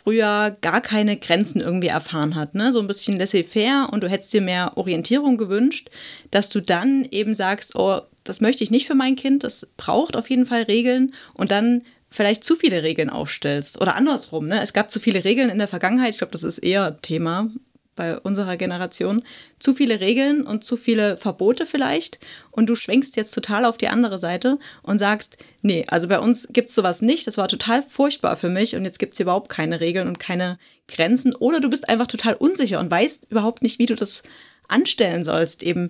früher 0.03 0.57
gar 0.61 0.81
keine 0.81 1.17
Grenzen 1.17 1.61
irgendwie 1.61 1.89
erfahren 1.89 2.35
hat, 2.35 2.55
ne? 2.55 2.73
so 2.73 2.81
ein 2.81 2.87
bisschen 2.87 3.19
laissez-faire 3.19 3.89
und 3.93 4.03
du 4.03 4.09
hättest 4.09 4.33
dir 4.33 4.41
mehr 4.41 4.73
Orientierung 4.77 5.37
gewünscht, 5.37 5.91
dass 6.31 6.49
du 6.49 6.61
dann 6.61 7.07
eben 7.11 7.35
sagst, 7.35 7.75
oh, 7.75 8.01
das 8.29 8.41
möchte 8.41 8.65
ich 8.65 8.71
nicht 8.71 8.87
für 8.87 8.95
mein 8.95 9.17
Kind, 9.17 9.45
das 9.45 9.67
braucht 9.77 10.17
auf 10.17 10.29
jeden 10.31 10.47
Fall 10.47 10.63
Regeln. 10.63 11.15
Und 11.35 11.51
dann 11.51 11.83
vielleicht 12.11 12.45
zu 12.45 12.57
viele 12.57 12.83
Regeln 12.83 13.11
aufstellst. 13.11 13.81
Oder 13.81 13.95
andersrum. 13.97 14.47
Ne? 14.47 14.63
Es 14.63 14.73
gab 14.73 14.91
zu 14.91 15.01
viele 15.01 15.25
Regeln 15.25 15.51
in 15.51 15.59
der 15.59 15.69
Vergangenheit, 15.69 16.11
ich 16.11 16.19
glaube, 16.19 16.33
das 16.33 16.43
ist 16.43 16.59
eher 16.59 16.97
Thema 17.03 17.51
bei 17.97 18.17
unserer 18.17 18.57
Generation, 18.57 19.25
zu 19.59 19.75
viele 19.75 19.99
Regeln 19.99 20.47
und 20.47 20.63
zu 20.63 20.77
viele 20.77 21.17
Verbote 21.17 21.67
vielleicht. 21.67 22.21
Und 22.53 22.67
du 22.67 22.77
schwenkst 22.77 23.17
jetzt 23.17 23.33
total 23.33 23.65
auf 23.65 23.77
die 23.77 23.89
andere 23.89 24.21
Seite 24.21 24.59
und 24.83 24.99
sagst, 24.99 25.37
nee, 25.63 25.85
also 25.89 26.07
bei 26.07 26.21
uns 26.21 26.47
gibt 26.53 26.69
es 26.69 26.77
sowas 26.77 27.03
nicht, 27.03 27.27
das 27.27 27.39
war 27.39 27.49
total 27.49 27.83
furchtbar 27.83 28.37
für 28.37 28.49
mich. 28.49 28.77
Und 28.77 28.85
jetzt 28.85 29.01
gibt 29.01 29.15
es 29.15 29.21
überhaupt 29.21 29.49
keine 29.49 29.81
Regeln 29.81 30.07
und 30.07 30.21
keine 30.21 30.59
Grenzen. 30.87 31.35
Oder 31.35 31.59
du 31.59 31.69
bist 31.69 31.89
einfach 31.89 32.07
total 32.07 32.35
unsicher 32.35 32.79
und 32.79 32.91
weißt 32.91 33.27
überhaupt 33.31 33.63
nicht, 33.63 33.81
wie 33.81 33.87
du 33.87 33.97
das 33.97 34.23
anstellen 34.69 35.25
sollst, 35.25 35.65
eben 35.65 35.89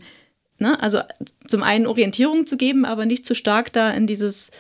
Ne? 0.59 0.81
Also 0.83 1.01
zum 1.47 1.63
einen 1.63 1.87
Orientierung 1.87 2.47
zu 2.47 2.57
geben, 2.57 2.85
aber 2.85 3.07
nicht 3.07 3.25
zu 3.25 3.35
stark 3.35 3.73
da 3.73 3.91
in 3.91 4.07
dieses 4.07 4.51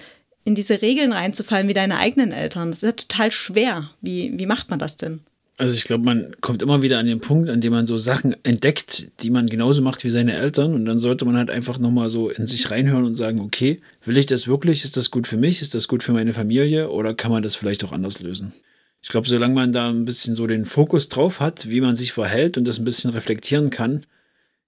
in 0.45 0.55
diese 0.55 0.81
Regeln 0.81 1.13
reinzufallen 1.13 1.69
wie 1.69 1.75
deine 1.75 1.99
eigenen 1.99 2.33
Eltern. 2.33 2.71
Das 2.71 2.83
ist 2.83 2.87
ja 2.87 2.93
total 2.93 3.31
schwer. 3.31 3.91
Wie, 4.01 4.33
wie 4.39 4.47
macht 4.47 4.71
man 4.71 4.79
das 4.79 4.97
denn? 4.97 5.21
Also 5.59 5.75
ich 5.75 5.85
glaube, 5.85 6.05
man 6.05 6.35
kommt 6.41 6.63
immer 6.63 6.81
wieder 6.81 6.99
an 6.99 7.07
den 7.07 7.21
Punkt, 7.21 7.51
an 7.51 7.61
dem 7.61 7.73
man 7.73 7.87
so 7.87 7.99
Sachen 7.99 8.35
entdeckt, 8.45 9.11
die 9.23 9.29
man 9.29 9.49
genauso 9.49 9.83
macht 9.83 10.05
wie 10.05 10.11
seine 10.11 10.35
Eltern. 10.35 10.73
Und 10.73 10.87
dann 10.87 10.99
sollte 10.99 11.27
man 11.27 11.37
halt 11.37 11.51
einfach 11.51 11.79
nochmal 11.79 12.09
so 12.09 12.31
in 12.31 12.47
sich 12.47 12.71
reinhören 12.71 13.05
und 13.05 13.15
sagen, 13.15 13.41
okay, 13.41 13.83
will 14.05 14.17
ich 14.17 14.27
das 14.27 14.49
wirklich? 14.49 14.85
Ist 14.85 14.97
das 14.97 15.11
gut 15.11 15.27
für 15.27 15.37
mich? 15.37 15.61
Ist 15.61 15.75
das 15.75 15.87
gut 15.87 16.03
für 16.03 16.13
meine 16.13 16.33
Familie? 16.33 16.91
Oder 16.91 17.13
kann 17.13 17.33
man 17.33 17.43
das 17.43 17.55
vielleicht 17.55 17.85
auch 17.85 17.93
anders 17.93 18.21
lösen? 18.21 18.55
Ich 19.03 19.11
glaube, 19.11 19.29
solange 19.29 19.55
man 19.55 19.73
da 19.73 19.91
ein 19.91 20.05
bisschen 20.05 20.35
so 20.35 20.47
den 20.47 20.65
Fokus 20.65 21.09
drauf 21.09 21.41
hat, 21.41 21.69
wie 21.69 21.81
man 21.81 21.95
sich 21.95 22.13
verhält 22.13 22.57
und 22.57 22.67
das 22.67 22.79
ein 22.79 22.85
bisschen 22.85 23.11
reflektieren 23.11 23.71
kann, 23.71 24.03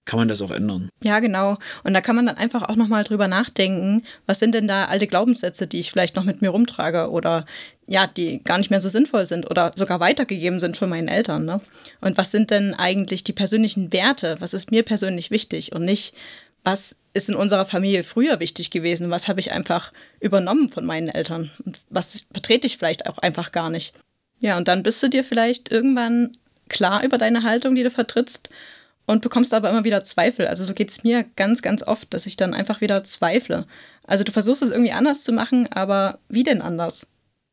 kann 0.05 0.17
man 0.17 0.27
das 0.27 0.41
auch 0.41 0.51
ändern. 0.51 0.89
Ja, 1.03 1.19
genau. 1.19 1.57
Und 1.83 1.93
da 1.93 2.01
kann 2.01 2.15
man 2.15 2.25
dann 2.25 2.37
einfach 2.37 2.63
auch 2.63 2.75
nochmal 2.75 3.03
drüber 3.03 3.27
nachdenken, 3.27 4.03
was 4.25 4.39
sind 4.39 4.55
denn 4.55 4.67
da 4.67 4.85
alte 4.85 5.07
Glaubenssätze, 5.07 5.67
die 5.67 5.79
ich 5.79 5.91
vielleicht 5.91 6.15
noch 6.15 6.23
mit 6.23 6.41
mir 6.41 6.49
rumtrage 6.49 7.11
oder 7.11 7.45
ja, 7.85 8.07
die 8.07 8.43
gar 8.43 8.57
nicht 8.57 8.71
mehr 8.71 8.79
so 8.79 8.89
sinnvoll 8.89 9.27
sind 9.27 9.49
oder 9.49 9.71
sogar 9.75 9.99
weitergegeben 9.99 10.59
sind 10.59 10.75
von 10.75 10.89
meinen 10.89 11.07
Eltern. 11.07 11.45
Ne? 11.45 11.61
Und 11.99 12.17
was 12.17 12.31
sind 12.31 12.49
denn 12.49 12.73
eigentlich 12.73 13.23
die 13.23 13.33
persönlichen 13.33 13.93
Werte? 13.93 14.37
Was 14.39 14.53
ist 14.53 14.71
mir 14.71 14.83
persönlich 14.83 15.29
wichtig 15.29 15.73
und 15.73 15.85
nicht, 15.85 16.15
was 16.63 16.97
ist 17.13 17.29
in 17.29 17.35
unserer 17.35 17.65
Familie 17.65 18.03
früher 18.03 18.39
wichtig 18.39 18.71
gewesen? 18.71 19.11
Was 19.11 19.27
habe 19.27 19.39
ich 19.39 19.51
einfach 19.51 19.91
übernommen 20.19 20.69
von 20.69 20.85
meinen 20.85 21.09
Eltern? 21.09 21.51
Und 21.65 21.79
was 21.89 22.23
vertrete 22.31 22.65
ich 22.65 22.77
vielleicht 22.77 23.07
auch 23.07 23.19
einfach 23.19 23.51
gar 23.51 23.69
nicht? 23.69 23.93
Ja, 24.41 24.57
und 24.57 24.67
dann 24.67 24.83
bist 24.83 25.03
du 25.03 25.09
dir 25.09 25.23
vielleicht 25.23 25.71
irgendwann 25.71 26.31
klar 26.69 27.03
über 27.03 27.17
deine 27.17 27.43
Haltung, 27.43 27.75
die 27.75 27.83
du 27.83 27.91
vertrittst 27.91 28.49
und 29.11 29.21
bekommst 29.21 29.53
aber 29.53 29.69
immer 29.69 29.83
wieder 29.83 30.03
Zweifel. 30.03 30.47
Also 30.47 30.63
so 30.63 30.73
geht 30.73 30.89
es 30.89 31.03
mir 31.03 31.25
ganz, 31.35 31.61
ganz 31.61 31.83
oft, 31.83 32.13
dass 32.13 32.25
ich 32.25 32.37
dann 32.37 32.53
einfach 32.53 32.81
wieder 32.81 33.03
zweifle. 33.03 33.67
Also 34.07 34.23
du 34.23 34.31
versuchst 34.31 34.61
es 34.61 34.71
irgendwie 34.71 34.93
anders 34.93 35.23
zu 35.23 35.33
machen, 35.33 35.67
aber 35.71 36.19
wie 36.29 36.43
denn 36.43 36.61
anders? 36.61 37.05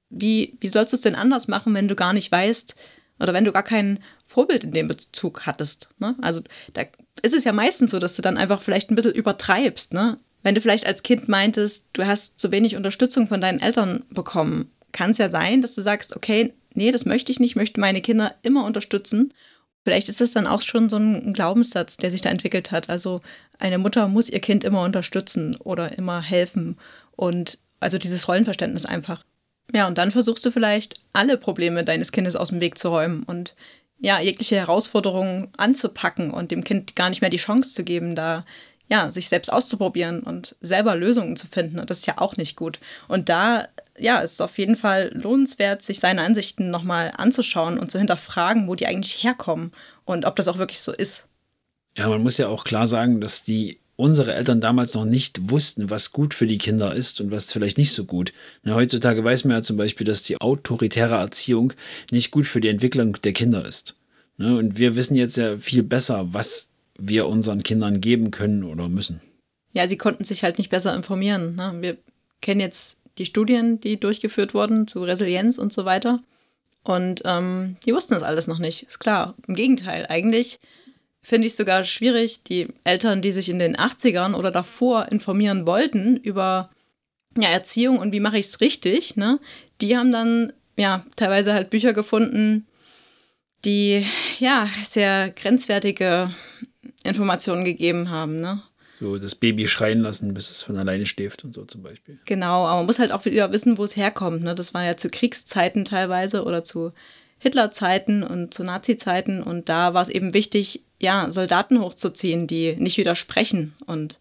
Wie, 0.09 0.57
wie 0.61 0.69
sollst 0.69 0.93
du 0.93 0.97
es 0.97 1.03
denn 1.03 1.17
anders 1.17 1.49
machen, 1.49 1.75
wenn 1.75 1.89
du 1.89 1.97
gar 1.97 2.13
nicht 2.13 2.31
weißt 2.31 2.75
oder 3.19 3.35
wenn 3.35 3.45
du 3.45 3.53
gar 3.53 3.65
kein 3.65 3.99
Vorbild 4.25 4.65
in 4.65 4.71
dem 4.71 4.89
Bezug 4.89 5.47
hattest? 5.47 5.89
Ne? 5.99 6.15
Also 6.23 6.41
da 6.75 6.83
ist 7.23 7.35
es 7.35 7.45
ja 7.45 7.53
meistens 7.53 7.91
so, 7.91 7.99
dass 7.99 8.15
du 8.15 8.23
dann 8.23 8.39
einfach 8.39 8.63
vielleicht 8.63 8.91
ein 8.91 8.95
bisschen 8.95 9.13
übertreibst. 9.13 9.93
Ne? 9.93 10.17
Wenn 10.43 10.55
du 10.55 10.61
vielleicht 10.61 10.87
als 10.87 11.03
Kind 11.03 11.29
meintest, 11.29 11.87
du 11.93 12.07
hast 12.07 12.39
zu 12.39 12.53
wenig 12.53 12.77
Unterstützung 12.77 13.27
von 13.27 13.41
deinen 13.41 13.61
Eltern 13.61 14.05
bekommen, 14.11 14.71
kann 14.93 15.11
es 15.11 15.19
ja 15.19 15.29
sein, 15.29 15.61
dass 15.61 15.75
du 15.75 15.83
sagst, 15.83 16.15
okay, 16.15 16.55
nee, 16.75 16.93
das 16.93 17.05
möchte 17.05 17.33
ich 17.33 17.41
nicht, 17.41 17.51
ich 17.51 17.57
möchte 17.57 17.81
meine 17.81 18.01
Kinder 18.01 18.35
immer 18.43 18.65
unterstützen 18.65 19.35
Vielleicht 19.85 20.09
ist 20.09 20.21
es 20.21 20.33
dann 20.33 20.47
auch 20.47 20.61
schon 20.61 20.89
so 20.89 20.97
ein 20.97 21.33
Glaubenssatz, 21.33 21.97
der 21.97 22.11
sich 22.11 22.21
da 22.21 22.31
entwickelt 22.31 22.73
hat. 22.73 22.91
Also 22.91 23.21
eine 23.59 23.79
Mutter 23.79 24.09
muss 24.09 24.29
ihr 24.29 24.41
Kind 24.41 24.65
immer 24.65 24.83
unterstützen 24.83 25.57
oder 25.57 25.97
immer 25.97 26.23
helfen. 26.23 26.77
Und 27.17 27.59
also 27.81 27.99
dieses 27.99 28.29
Rollenverständnis 28.29 28.85
einfach. 28.85 29.25
Ja, 29.73 29.87
und 29.87 29.99
dann 29.99 30.11
versuchst 30.11 30.45
du 30.45 30.51
vielleicht 30.51 31.01
alle 31.13 31.37
Probleme 31.37 31.85
deines 31.85 32.13
Kindes 32.13 32.37
aus 32.37 32.49
dem 32.49 32.61
Weg 32.61 32.79
zu 32.79 32.89
räumen 32.89 33.23
und 33.23 33.55
ja, 34.01 34.21
jegliche 34.21 34.57
Herausforderungen 34.57 35.49
anzupacken 35.57 36.31
und 36.31 36.51
dem 36.51 36.65
Kind 36.65 36.95
gar 36.95 37.09
nicht 37.11 37.21
mehr 37.21 37.31
die 37.31 37.37
Chance 37.37 37.75
zu 37.75 37.85
geben, 37.85 38.15
da 38.15 38.45
ja, 38.89 39.11
sich 39.11 39.29
selbst 39.29 39.53
auszuprobieren 39.53 40.21
und 40.21 40.57
selber 40.61 40.97
Lösungen 40.97 41.37
zu 41.37 41.47
finden. 41.47 41.79
Und 41.79 41.91
das 41.91 41.99
ist 41.99 42.07
ja 42.07 42.19
auch 42.19 42.37
nicht 42.37 42.57
gut. 42.57 42.79
Und 43.07 43.29
da 43.29 43.69
ja, 44.01 44.23
es 44.23 44.33
ist 44.33 44.41
auf 44.41 44.59
jeden 44.59 44.77
Fall 44.77 45.11
lohnenswert, 45.15 45.83
sich 45.83 46.01
seine 46.01 46.23
Ansichten 46.23 46.71
nochmal 46.71 47.13
anzuschauen 47.17 47.79
und 47.79 47.91
zu 47.91 47.99
hinterfragen, 47.99 48.69
wo 48.69 48.75
die 48.75 48.87
eigentlich 48.87 49.23
herkommen 49.23 49.73
und 50.05 50.25
ob 50.25 50.37
das 50.37 50.49
auch 50.49 50.59
wirklich 50.59 50.81
so 50.81 50.93
ist. 50.93 51.27
Ja, 51.97 52.09
man 52.09 52.23
muss 52.23 52.39
ja 52.39 52.49
auch 52.49 52.65
klar 52.65 52.87
sagen, 52.87 53.21
dass 53.21 53.43
die 53.43 53.81
unsere 53.97 54.33
Eltern 54.33 54.61
damals 54.61 54.95
noch 54.95 55.05
nicht 55.05 55.51
wussten, 55.51 55.91
was 55.91 56.13
gut 56.13 56.33
für 56.33 56.47
die 56.47 56.59
Kinder 56.59 56.95
ist 56.95 57.21
und 57.21 57.33
was 57.33 57.53
vielleicht 57.53 57.79
nicht 57.79 57.93
so 57.93 58.05
gut. 58.05 58.33
Na, 58.63 58.75
heutzutage 58.75 59.25
weiß 59.25 59.45
man 59.45 59.57
ja 59.57 59.63
zum 59.63 59.77
Beispiel, 59.77 60.07
dass 60.07 60.23
die 60.23 60.41
autoritäre 60.41 61.17
Erziehung 61.17 61.73
nicht 62.13 62.31
gut 62.31 62.47
für 62.47 62.61
die 62.61 62.69
Entwicklung 62.69 63.15
der 63.25 63.33
Kinder 63.33 63.65
ist. 63.67 63.97
Ne, 64.37 64.57
und 64.57 64.79
wir 64.79 64.95
wissen 64.95 65.17
jetzt 65.17 65.37
ja 65.37 65.57
viel 65.57 65.83
besser, 65.83 66.33
was 66.33 66.69
wir 66.97 67.27
unseren 67.27 67.65
Kindern 67.65 68.01
geben 68.01 68.31
können 68.31 68.63
oder 68.63 68.89
müssen. 68.89 69.21
Ja, 69.73 69.89
sie 69.89 69.99
konnten 69.99 70.25
sich 70.25 70.45
halt 70.45 70.59
nicht 70.59 70.71
besser 70.71 70.95
informieren. 70.95 71.57
Ne? 71.57 71.77
Wir 71.81 71.97
kennen 72.41 72.61
jetzt 72.61 72.98
die 73.19 73.27
Studien, 73.27 73.81
die 73.81 73.99
durchgeführt 73.99 74.55
wurden 74.55 74.87
zu 74.87 75.03
Resilienz 75.03 75.59
und 75.59 75.73
so 75.73 75.85
weiter. 75.85 76.21
Und 76.85 77.23
ähm, 77.25 77.77
die 77.85 77.93
wussten 77.93 78.15
das 78.15 78.23
alles 78.23 78.47
noch 78.47 78.59
nicht, 78.59 78.85
ist 78.85 78.99
klar. 78.99 79.35
Im 79.47 79.55
Gegenteil, 79.55 80.07
eigentlich 80.09 80.59
finde 81.23 81.47
ich 81.47 81.55
sogar 81.55 81.85
schwierig, 81.85 82.45
die 82.45 82.69
Eltern, 82.85 83.21
die 83.21 83.33
sich 83.33 83.49
in 83.49 83.59
den 83.59 83.77
80ern 83.77 84.35
oder 84.35 84.51
davor 84.51 85.09
informieren 85.11 85.67
wollten 85.67 86.17
über 86.17 86.71
ja, 87.37 87.49
Erziehung 87.49 87.99
und 87.99 88.13
wie 88.13 88.21
mache 88.21 88.39
ich 88.39 88.47
es 88.47 88.61
richtig, 88.61 89.17
ne? 89.17 89.39
Die 89.81 89.97
haben 89.97 90.13
dann 90.13 90.53
ja 90.77 91.05
teilweise 91.17 91.53
halt 91.53 91.71
Bücher 91.71 91.93
gefunden, 91.93 92.67
die 93.65 94.07
ja 94.39 94.69
sehr 94.85 95.31
grenzwertige 95.31 96.33
Informationen 97.05 97.65
gegeben 97.65 98.11
haben, 98.11 98.37
ne? 98.37 98.63
So 98.99 99.19
das 99.19 99.35
Baby 99.35 99.69
schreien 99.69 100.01
lassen, 100.01 100.35
bis 100.35 100.51
es 100.51 100.63
von 100.63 100.77
alleine 100.77 101.07
schläft 101.07 101.45
und 101.45 101.53
so 101.53 101.65
zum 101.65 101.83
Beispiel. 101.83 102.19
Genau, 102.25 102.67
aber 102.67 102.79
man 102.79 102.87
muss 102.87 102.99
halt 102.99 103.13
auch 103.13 103.25
wieder 103.25 103.53
wissen, 103.53 103.79
wo 103.79 103.85
es 103.85 103.97
herkommt. 103.97 104.43
Ne? 104.43 104.55
Das 104.55 104.75
war 104.75 104.85
ja 104.85 104.97
zu 104.97 105.09
Kriegszeiten 105.09 105.85
teilweise 105.85 106.45
oder 106.45 106.65
zu 106.65 106.93
Hitlerzeiten 107.39 108.25
und 108.25 108.53
zu 108.53 108.65
Nazi-Zeiten. 108.65 109.43
Und 109.43 109.69
da 109.69 109.95
war 109.95 110.03
es 110.03 110.09
eben 110.09 110.35
wichtig, 110.35 110.83
ja, 110.99 111.31
Soldaten 111.31 111.81
hochzuziehen, 111.81 112.49
die 112.49 112.75
nicht 112.77 112.99
widersprechen 112.99 113.75
und 113.87 114.19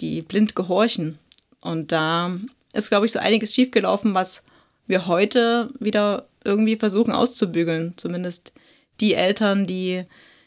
die 0.00 0.20
blind 0.20 0.54
gehorchen. 0.54 1.18
Und 1.62 1.92
da 1.92 2.38
ist, 2.74 2.90
glaube 2.90 3.06
ich, 3.06 3.12
so 3.12 3.18
einiges 3.18 3.54
schiefgelaufen, 3.54 4.14
was 4.14 4.44
wir 4.86 5.06
heute 5.06 5.70
wieder 5.78 6.26
irgendwie 6.44 6.76
versuchen 6.76 7.12
auszubügeln. 7.12 7.94
Zumindest 7.96 8.52
die 9.00 9.14
Eltern, 9.14 9.66
die 9.66 10.04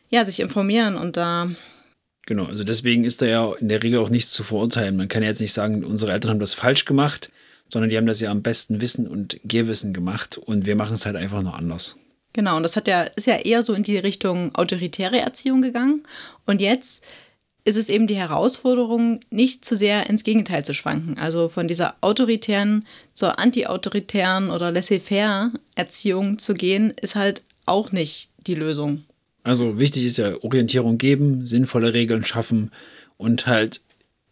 ja, 0.09 0.23
sich 0.23 0.39
informieren 0.39 0.95
und 0.95 1.17
da 1.17 1.49
Genau, 2.25 2.45
also 2.45 2.63
deswegen 2.63 3.03
ist 3.03 3.21
da 3.21 3.25
ja 3.27 3.53
in 3.53 3.69
der 3.69 3.83
Regel 3.83 3.99
auch 3.99 4.09
nichts 4.09 4.31
zu 4.31 4.43
verurteilen. 4.43 4.97
Man 4.97 5.07
kann 5.07 5.21
ja 5.21 5.29
jetzt 5.29 5.41
nicht 5.41 5.53
sagen, 5.53 5.83
unsere 5.83 6.11
Eltern 6.11 6.31
haben 6.31 6.39
das 6.39 6.55
falsch 6.55 6.85
gemacht, 6.85 7.29
sondern 7.69 7.89
die 7.89 7.97
haben 7.97 8.07
das 8.07 8.19
ja 8.19 8.31
am 8.31 8.41
besten 8.41 8.81
Wissen 8.81 9.07
und 9.07 9.39
Gehwissen 9.43 9.93
gemacht 9.93 10.37
und 10.37 10.65
wir 10.65 10.75
machen 10.75 10.95
es 10.95 11.05
halt 11.05 11.15
einfach 11.15 11.43
nur 11.43 11.55
anders. 11.55 11.97
Genau, 12.33 12.57
und 12.57 12.63
das 12.63 12.75
hat 12.75 12.87
ja, 12.87 13.03
ist 13.03 13.27
ja 13.27 13.37
eher 13.37 13.63
so 13.63 13.73
in 13.73 13.83
die 13.83 13.97
Richtung 13.97 14.53
autoritäre 14.55 15.19
Erziehung 15.19 15.61
gegangen. 15.61 16.03
Und 16.45 16.59
jetzt 16.59 17.03
ist 17.63 17.77
es 17.77 17.89
eben 17.89 18.07
die 18.07 18.17
Herausforderung, 18.17 19.21
nicht 19.29 19.63
zu 19.63 19.77
sehr 19.77 20.09
ins 20.09 20.23
Gegenteil 20.23 20.65
zu 20.65 20.73
schwanken. 20.73 21.17
Also 21.17 21.47
von 21.47 21.67
dieser 21.67 21.95
autoritären 22.01 22.85
zur 23.13 23.39
anti-autoritären 23.39 24.49
oder 24.49 24.71
laissez-faire 24.71 25.51
Erziehung 25.75 26.37
zu 26.37 26.55
gehen, 26.55 26.93
ist 27.01 27.15
halt 27.15 27.41
auch 27.65 27.91
nicht 27.91 28.31
die 28.45 28.55
Lösung. 28.55 29.03
Also 29.45 29.79
wichtig 29.79 30.05
ist 30.05 30.17
ja 30.17 30.41
Orientierung 30.41 30.97
geben, 30.97 31.45
sinnvolle 31.45 31.93
Regeln 31.93 32.25
schaffen 32.25 32.71
und 33.15 33.45
halt 33.45 33.81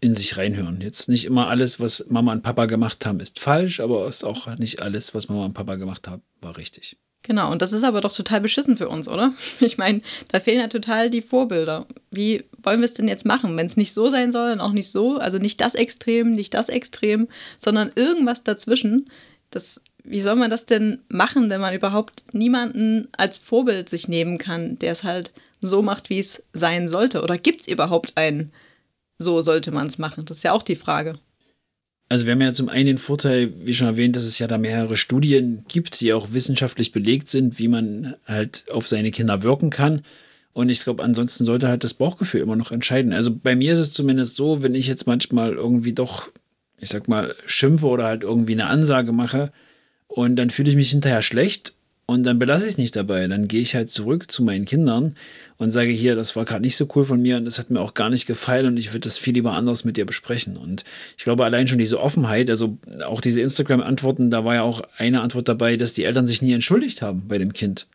in 0.01 0.15
sich 0.15 0.37
reinhören. 0.37 0.81
Jetzt 0.81 1.07
nicht 1.07 1.25
immer 1.25 1.49
alles, 1.49 1.79
was 1.79 2.07
Mama 2.09 2.31
und 2.31 2.41
Papa 2.41 2.65
gemacht 2.65 3.05
haben, 3.05 3.19
ist 3.19 3.39
falsch, 3.39 3.79
aber 3.79 4.07
es 4.07 4.17
ist 4.17 4.23
auch 4.23 4.57
nicht 4.57 4.81
alles, 4.81 5.13
was 5.13 5.29
Mama 5.29 5.45
und 5.45 5.53
Papa 5.53 5.75
gemacht 5.75 6.07
haben, 6.07 6.23
war 6.41 6.57
richtig. 6.57 6.97
Genau, 7.21 7.51
und 7.51 7.61
das 7.61 7.73
ist 7.73 7.83
aber 7.83 8.01
doch 8.01 8.11
total 8.11 8.41
beschissen 8.41 8.75
für 8.75 8.89
uns, 8.89 9.07
oder? 9.07 9.33
Ich 9.61 9.77
meine, 9.77 10.01
da 10.29 10.39
fehlen 10.39 10.59
ja 10.59 10.67
total 10.67 11.11
die 11.11 11.21
Vorbilder. 11.21 11.85
Wie 12.09 12.43
wollen 12.63 12.79
wir 12.79 12.85
es 12.85 12.95
denn 12.95 13.07
jetzt 13.07 13.23
machen, 13.23 13.55
wenn 13.55 13.67
es 13.67 13.77
nicht 13.77 13.93
so 13.93 14.09
sein 14.09 14.31
soll 14.31 14.53
und 14.53 14.61
auch 14.61 14.73
nicht 14.73 14.89
so? 14.89 15.17
Also 15.19 15.37
nicht 15.37 15.61
das 15.61 15.75
Extrem, 15.75 16.33
nicht 16.33 16.55
das 16.55 16.69
Extrem, 16.69 17.27
sondern 17.59 17.91
irgendwas 17.95 18.43
dazwischen. 18.43 19.11
Das 19.51 19.79
wie 20.03 20.19
soll 20.19 20.35
man 20.35 20.49
das 20.49 20.65
denn 20.65 20.99
machen, 21.09 21.49
wenn 21.49 21.61
man 21.61 21.73
überhaupt 21.73 22.25
niemanden 22.33 23.07
als 23.13 23.37
Vorbild 23.37 23.89
sich 23.89 24.07
nehmen 24.07 24.37
kann, 24.37 24.77
der 24.79 24.91
es 24.91 25.03
halt 25.03 25.31
so 25.61 25.81
macht, 25.81 26.09
wie 26.09 26.19
es 26.19 26.43
sein 26.53 26.87
sollte? 26.87 27.23
Oder 27.23 27.37
gibt 27.37 27.61
es 27.61 27.67
überhaupt 27.67 28.13
einen, 28.15 28.51
so 29.17 29.41
sollte 29.41 29.71
man 29.71 29.87
es 29.87 29.97
machen? 29.97 30.25
Das 30.25 30.37
ist 30.37 30.43
ja 30.43 30.51
auch 30.51 30.63
die 30.63 30.75
Frage. 30.75 31.17
Also 32.09 32.25
wir 32.25 32.33
haben 32.33 32.41
ja 32.41 32.53
zum 32.53 32.69
einen 32.69 32.87
den 32.87 32.97
Vorteil, 32.97 33.53
wie 33.65 33.73
schon 33.73 33.87
erwähnt, 33.87 34.15
dass 34.15 34.23
es 34.23 34.37
ja 34.37 34.47
da 34.47 34.57
mehrere 34.57 34.97
Studien 34.97 35.65
gibt, 35.67 36.01
die 36.01 36.13
auch 36.13 36.33
wissenschaftlich 36.33 36.91
belegt 36.91 37.29
sind, 37.29 37.57
wie 37.57 37.69
man 37.69 38.15
halt 38.27 38.65
auf 38.71 38.87
seine 38.87 39.11
Kinder 39.11 39.41
wirken 39.41 39.69
kann. 39.69 40.03
Und 40.51 40.69
ich 40.69 40.83
glaube, 40.83 41.03
ansonsten 41.03 41.45
sollte 41.45 41.67
halt 41.67 41.83
das 41.83 41.95
Bauchgefühl 41.95 42.41
immer 42.41 42.55
noch 42.55 42.71
entscheiden. 42.71 43.13
Also 43.13 43.33
bei 43.33 43.55
mir 43.55 43.73
ist 43.73 43.79
es 43.79 43.93
zumindest 43.93 44.35
so, 44.35 44.61
wenn 44.61 44.75
ich 44.75 44.87
jetzt 44.87 45.07
manchmal 45.07 45.53
irgendwie 45.53 45.93
doch, 45.93 46.29
ich 46.77 46.89
sag 46.89 47.07
mal, 47.07 47.33
schimpfe 47.47 47.87
oder 47.87 48.03
halt 48.03 48.23
irgendwie 48.23 48.53
eine 48.53 48.67
Ansage 48.67 49.13
mache, 49.13 49.51
und 50.15 50.35
dann 50.35 50.51
fühle 50.51 50.69
ich 50.69 50.75
mich 50.75 50.91
hinterher 50.91 51.23
schlecht 51.23 51.73
und 52.05 52.23
dann 52.23 52.37
belasse 52.37 52.67
ich 52.67 52.73
es 52.73 52.77
nicht 52.77 52.95
dabei. 52.95 53.27
Dann 53.27 53.47
gehe 53.47 53.61
ich 53.61 53.73
halt 53.73 53.89
zurück 53.89 54.31
zu 54.31 54.43
meinen 54.43 54.65
Kindern 54.65 55.15
und 55.57 55.71
sage 55.71 55.91
hier, 55.91 56.15
das 56.15 56.35
war 56.35 56.45
gerade 56.45 56.61
nicht 56.61 56.75
so 56.75 56.87
cool 56.95 57.03
von 57.03 57.19
mir 57.19 57.37
und 57.37 57.45
das 57.45 57.57
hat 57.57 57.71
mir 57.71 57.81
auch 57.81 57.95
gar 57.95 58.11
nicht 58.11 58.27
gefallen 58.27 58.67
und 58.67 58.77
ich 58.77 58.89
würde 58.89 59.01
das 59.01 59.17
viel 59.17 59.33
lieber 59.33 59.53
anders 59.53 59.85
mit 59.85 59.97
dir 59.97 60.05
besprechen. 60.05 60.55
Und 60.55 60.83
ich 61.17 61.23
glaube, 61.23 61.45
allein 61.45 61.67
schon 61.67 61.79
diese 61.79 61.99
Offenheit, 61.99 62.51
also 62.51 62.77
auch 63.05 63.21
diese 63.21 63.41
Instagram-Antworten, 63.41 64.29
da 64.29 64.45
war 64.45 64.53
ja 64.53 64.61
auch 64.61 64.81
eine 64.97 65.21
Antwort 65.21 65.47
dabei, 65.47 65.77
dass 65.77 65.93
die 65.93 66.03
Eltern 66.03 66.27
sich 66.27 66.43
nie 66.43 66.53
entschuldigt 66.53 67.01
haben 67.01 67.27
bei 67.27 67.39
dem 67.39 67.53
Kind. 67.53 67.87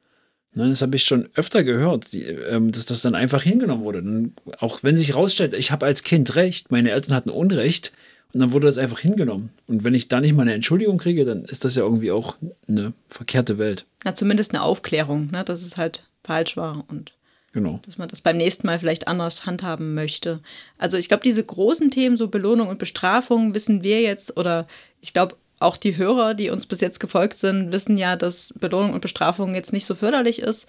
Ne, 0.54 0.68
das 0.68 0.82
habe 0.82 0.96
ich 0.96 1.04
schon 1.04 1.28
öfter 1.36 1.62
gehört, 1.62 2.06
ähm, 2.14 2.72
dass 2.72 2.86
das 2.86 3.02
dann 3.02 3.14
einfach 3.14 3.42
hingenommen 3.42 3.84
wurde. 3.84 4.32
auch 4.58 4.82
wenn 4.82 4.96
sich 4.96 5.10
herausstellt, 5.10 5.54
ich 5.54 5.70
habe 5.70 5.86
als 5.86 6.02
Kind 6.02 6.34
recht, 6.34 6.72
meine 6.72 6.90
Eltern 6.90 7.14
hatten 7.14 7.30
Unrecht, 7.30 7.92
und 8.34 8.40
dann 8.40 8.52
wurde 8.52 8.66
das 8.66 8.78
einfach 8.78 8.98
hingenommen. 8.98 9.50
Und 9.66 9.84
wenn 9.84 9.94
ich 9.94 10.08
da 10.08 10.20
nicht 10.20 10.34
mal 10.34 10.42
eine 10.42 10.52
Entschuldigung 10.52 10.98
kriege, 10.98 11.24
dann 11.24 11.44
ist 11.44 11.64
das 11.64 11.76
ja 11.76 11.82
irgendwie 11.82 12.10
auch 12.10 12.36
eine 12.68 12.92
verkehrte 13.08 13.56
Welt. 13.58 13.86
Ja, 14.04 14.14
zumindest 14.14 14.52
eine 14.52 14.62
Aufklärung, 14.62 15.30
ne, 15.30 15.44
dass 15.44 15.62
es 15.62 15.76
halt 15.76 16.04
falsch 16.22 16.56
war 16.56 16.84
und 16.88 17.14
genau. 17.52 17.80
dass 17.86 17.96
man 17.96 18.08
das 18.08 18.20
beim 18.20 18.36
nächsten 18.36 18.66
Mal 18.66 18.78
vielleicht 18.78 19.08
anders 19.08 19.46
handhaben 19.46 19.94
möchte. 19.94 20.40
Also 20.76 20.98
ich 20.98 21.08
glaube, 21.08 21.22
diese 21.22 21.42
großen 21.42 21.90
Themen, 21.90 22.18
so 22.18 22.28
Belohnung 22.28 22.68
und 22.68 22.78
Bestrafung, 22.78 23.54
wissen 23.54 23.82
wir 23.82 24.02
jetzt, 24.02 24.36
oder 24.36 24.66
ich 25.00 25.14
glaube, 25.14 25.36
auch 25.58 25.78
die 25.78 25.96
Hörer, 25.96 26.34
die 26.34 26.50
uns 26.50 26.66
bis 26.66 26.80
jetzt 26.80 27.00
gefolgt 27.00 27.38
sind, 27.38 27.72
wissen 27.72 27.96
ja, 27.96 28.14
dass 28.14 28.54
Belohnung 28.60 28.92
und 28.92 29.00
Bestrafung 29.00 29.54
jetzt 29.54 29.72
nicht 29.72 29.86
so 29.86 29.94
förderlich 29.94 30.40
ist. 30.40 30.68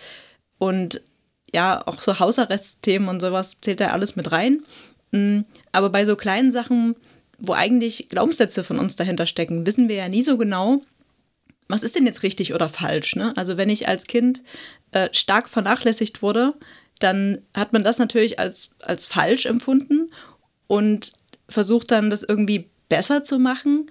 Und 0.57 1.01
ja, 1.53 1.85
auch 1.85 2.01
so 2.01 2.19
Hausarrestthemen 2.19 3.09
und 3.09 3.19
sowas 3.19 3.57
zählt 3.61 3.81
da 3.81 3.87
alles 3.87 4.15
mit 4.15 4.31
rein. 4.31 4.63
Mm, 5.11 5.41
aber 5.71 5.89
bei 5.89 6.05
so 6.05 6.15
kleinen 6.15 6.51
Sachen 6.51 6.95
wo 7.39 7.53
eigentlich 7.53 8.09
Glaubenssätze 8.09 8.63
von 8.63 8.79
uns 8.79 8.95
dahinter 8.95 9.25
stecken, 9.25 9.65
wissen 9.65 9.89
wir 9.89 9.95
ja 9.95 10.09
nie 10.09 10.21
so 10.21 10.37
genau, 10.37 10.81
was 11.67 11.83
ist 11.83 11.95
denn 11.95 12.05
jetzt 12.05 12.23
richtig 12.23 12.53
oder 12.53 12.67
falsch. 12.69 13.15
Ne? 13.15 13.33
Also 13.37 13.57
wenn 13.57 13.69
ich 13.69 13.87
als 13.87 14.07
Kind 14.07 14.41
äh, 14.91 15.09
stark 15.11 15.49
vernachlässigt 15.49 16.21
wurde, 16.21 16.53
dann 16.99 17.41
hat 17.53 17.73
man 17.73 17.83
das 17.83 17.99
natürlich 17.99 18.39
als, 18.39 18.75
als 18.81 19.05
falsch 19.05 19.45
empfunden 19.45 20.11
und 20.67 21.13
versucht 21.47 21.91
dann, 21.91 22.09
das 22.09 22.23
irgendwie 22.23 22.69
besser 22.89 23.23
zu 23.23 23.39
machen. 23.39 23.89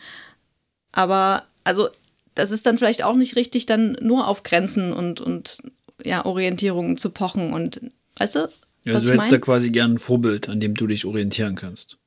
Aber 0.93 1.45
also 1.65 1.89
das 2.35 2.51
ist 2.51 2.67
dann 2.67 2.79
vielleicht 2.79 3.03
auch 3.03 3.17
nicht 3.17 3.37
richtig, 3.37 3.67
dann 3.67 3.97
nur 4.01 4.29
auf 4.29 4.43
Grenzen 4.43 4.93
und, 4.93 5.21
und 5.21 5.59
ja, 6.05 6.25
Orientierungen 6.25 6.99
zu 6.99 7.11
pochen 7.11 7.53
und 7.53 7.81
weißt 8.17 8.37
du? 8.37 8.49
Ja, 8.85 8.95
also 8.95 9.09
du 9.09 9.15
hättest 9.15 9.33
da 9.33 9.39
quasi 9.39 9.71
gern 9.71 9.95
ein 9.95 9.99
Vorbild, 9.99 10.49
an 10.49 10.61
dem 10.61 10.75
du 10.75 10.87
dich 10.87 11.05
orientieren 11.05 11.57
kannst. 11.57 11.98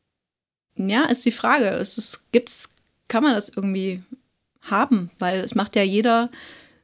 Ja, 0.75 1.06
ist 1.06 1.25
die 1.25 1.32
Frage. 1.32 1.70
Ist 1.70 1.98
es, 1.98 2.24
gibt's, 2.32 2.70
kann 3.08 3.24
man 3.24 3.34
das 3.34 3.50
irgendwie 3.50 4.01
haben? 4.62 5.12
Weil 5.20 5.42
es 5.42 5.56
macht 5.56 5.75
ja 5.75 5.84
jeder 5.84 6.30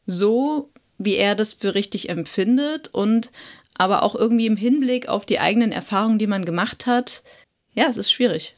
so, 0.05 0.69
wie 0.97 1.15
er 1.15 1.35
das 1.35 1.53
für 1.53 1.75
richtig 1.75 2.09
empfindet 2.09 2.87
und 2.89 3.31
aber 3.77 4.03
auch 4.03 4.15
irgendwie 4.15 4.47
im 4.47 4.57
Hinblick 4.57 5.07
auf 5.07 5.25
die 5.25 5.39
eigenen 5.39 5.71
Erfahrungen, 5.71 6.17
die 6.17 6.27
man 6.27 6.45
gemacht 6.45 6.85
hat. 6.85 7.23
Ja, 7.73 7.87
es 7.89 7.97
ist 7.97 8.11
schwierig. 8.11 8.55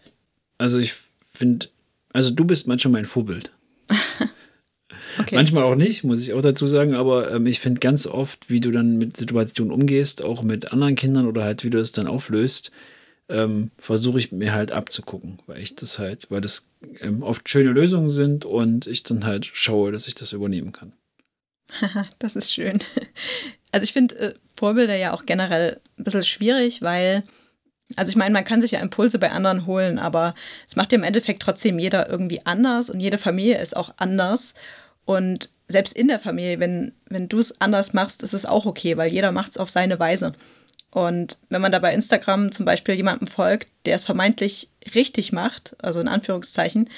Also 0.57 0.79
ich 0.79 0.93
finde, 1.31 1.67
also 2.13 2.31
du 2.31 2.45
bist 2.45 2.67
manchmal 2.67 2.93
mein 2.93 3.05
Vorbild. 3.05 3.51
okay. 5.19 5.35
Manchmal 5.35 5.63
auch 5.63 5.75
nicht, 5.75 6.03
muss 6.03 6.21
ich 6.21 6.33
auch 6.33 6.41
dazu 6.41 6.67
sagen, 6.67 6.95
aber 6.95 7.31
ähm, 7.31 7.45
ich 7.47 7.59
finde 7.59 7.79
ganz 7.79 8.07
oft, 8.07 8.49
wie 8.49 8.61
du 8.61 8.71
dann 8.71 8.97
mit 8.97 9.17
Situationen 9.17 9.73
umgehst, 9.73 10.23
auch 10.23 10.41
mit 10.41 10.71
anderen 10.71 10.95
Kindern 10.95 11.27
oder 11.27 11.43
halt 11.43 11.63
wie 11.63 11.69
du 11.69 11.79
es 11.79 11.91
dann 11.91 12.07
auflöst, 12.07 12.71
ähm, 13.29 13.71
versuche 13.77 14.19
ich 14.19 14.31
mir 14.31 14.53
halt 14.53 14.71
abzugucken, 14.71 15.39
weil 15.45 15.59
ich 15.61 15.75
das 15.75 15.99
halt, 15.99 16.29
weil 16.29 16.41
das 16.41 16.67
ähm, 17.01 17.23
oft 17.23 17.47
schöne 17.47 17.69
Lösungen 17.71 18.09
sind 18.09 18.43
und 18.43 18.87
ich 18.87 19.03
dann 19.03 19.25
halt 19.25 19.45
schaue, 19.45 19.91
dass 19.91 20.07
ich 20.07 20.15
das 20.15 20.33
übernehmen 20.33 20.71
kann. 20.71 20.93
das 22.19 22.35
ist 22.35 22.53
schön. 22.53 22.79
Also 23.71 23.83
ich 23.83 23.93
finde 23.93 24.17
äh, 24.17 24.33
Vorbilder 24.55 24.95
ja 24.95 25.13
auch 25.13 25.25
generell 25.25 25.79
ein 25.97 26.03
bisschen 26.03 26.23
schwierig, 26.23 26.81
weil, 26.81 27.23
also 27.95 28.09
ich 28.09 28.15
meine, 28.15 28.33
man 28.33 28.45
kann 28.45 28.61
sich 28.61 28.71
ja 28.71 28.79
Impulse 28.79 29.19
bei 29.19 29.31
anderen 29.31 29.67
holen, 29.67 29.99
aber 29.99 30.33
es 30.67 30.75
macht 30.75 30.91
ja 30.91 30.97
im 30.97 31.03
Endeffekt 31.03 31.43
trotzdem 31.43 31.77
jeder 31.77 32.09
irgendwie 32.09 32.45
anders 32.45 32.89
und 32.89 32.99
jede 32.99 33.19
Familie 33.19 33.59
ist 33.59 33.77
auch 33.77 33.93
anders. 33.97 34.55
Und 35.05 35.49
selbst 35.67 35.93
in 35.93 36.07
der 36.07 36.19
Familie, 36.19 36.59
wenn, 36.59 36.93
wenn 37.07 37.29
du 37.29 37.37
es 37.37 37.61
anders 37.61 37.93
machst, 37.93 38.23
ist 38.23 38.33
es 38.33 38.45
auch 38.45 38.65
okay, 38.65 38.97
weil 38.97 39.11
jeder 39.11 39.31
macht 39.31 39.51
es 39.51 39.57
auf 39.57 39.69
seine 39.69 39.99
Weise. 39.99 40.31
Und 40.91 41.37
wenn 41.49 41.61
man 41.61 41.71
da 41.71 41.79
bei 41.79 41.93
Instagram 41.93 42.51
zum 42.51 42.65
Beispiel 42.65 42.95
jemandem 42.95 43.27
folgt, 43.27 43.71
der 43.85 43.95
es 43.95 44.05
vermeintlich 44.05 44.69
richtig 44.95 45.31
macht, 45.31 45.75
also 45.83 45.99
in 45.99 46.07
Anführungszeichen, 46.07 46.89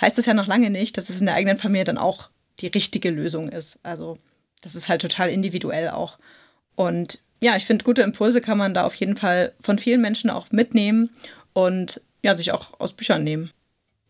heißt 0.00 0.18
das 0.18 0.26
ja 0.26 0.34
noch 0.34 0.46
lange 0.46 0.70
nicht, 0.70 0.98
dass 0.98 1.08
es 1.08 1.20
in 1.20 1.26
der 1.26 1.34
eigenen 1.34 1.58
Familie 1.58 1.84
dann 1.84 1.98
auch 1.98 2.30
die 2.60 2.66
richtige 2.66 3.10
Lösung 3.10 3.48
ist. 3.48 3.78
Also 3.82 4.18
das 4.62 4.74
ist 4.74 4.88
halt 4.88 5.00
total 5.00 5.30
individuell 5.30 5.88
auch. 5.90 6.18
Und 6.74 7.20
ja, 7.40 7.56
ich 7.56 7.66
finde, 7.66 7.84
gute 7.84 8.02
Impulse 8.02 8.40
kann 8.40 8.58
man 8.58 8.74
da 8.74 8.84
auf 8.84 8.94
jeden 8.94 9.16
Fall 9.16 9.52
von 9.60 9.78
vielen 9.78 10.00
Menschen 10.00 10.30
auch 10.30 10.50
mitnehmen 10.50 11.10
und 11.52 12.00
ja, 12.22 12.36
sich 12.36 12.52
auch 12.52 12.78
aus 12.80 12.92
Büchern 12.92 13.24
nehmen. 13.24 13.50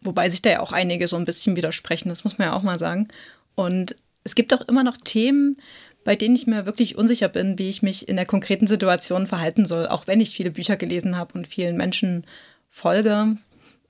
Wobei 0.00 0.28
sich 0.28 0.42
da 0.42 0.50
ja 0.50 0.61
auch 0.61 0.73
einige 0.73 1.09
so 1.09 1.16
ein 1.16 1.25
bisschen 1.25 1.57
widersprechen, 1.57 2.09
das 2.09 2.25
muss 2.25 2.38
man 2.38 2.49
ja 2.49 2.54
auch 2.54 2.62
mal 2.62 2.78
sagen. 2.78 3.09
Und 3.54 3.97
es 4.25 4.35
gibt 4.35 4.54
auch 4.54 4.62
immer 4.62 4.83
noch 4.83 4.97
Themen, 4.97 5.59
bei 6.08 6.16
denen 6.16 6.36
ich 6.36 6.46
mir 6.46 6.64
wirklich 6.64 6.96
unsicher 6.96 7.28
bin, 7.28 7.58
wie 7.58 7.68
ich 7.68 7.82
mich 7.82 8.08
in 8.08 8.16
der 8.16 8.24
konkreten 8.24 8.66
Situation 8.66 9.26
verhalten 9.26 9.66
soll, 9.66 9.86
auch 9.86 10.06
wenn 10.06 10.22
ich 10.22 10.30
viele 10.30 10.50
Bücher 10.50 10.78
gelesen 10.78 11.18
habe 11.18 11.34
und 11.34 11.46
vielen 11.46 11.76
Menschen 11.76 12.24
folge. 12.70 13.36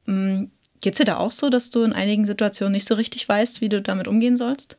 Mm, 0.07 0.47
Geht 0.81 0.95
es 0.95 0.99
dir 0.99 1.05
da 1.05 1.19
auch 1.19 1.31
so, 1.31 1.49
dass 1.49 1.71
du 1.71 1.85
in 1.85 1.93
einigen 1.93 2.27
Situationen 2.27 2.73
nicht 2.73 2.89
so 2.89 2.97
richtig 2.97 3.29
weißt, 3.29 3.61
wie 3.61 3.69
du 3.69 3.81
damit 3.81 4.09
umgehen 4.09 4.37
sollst? 4.37 4.79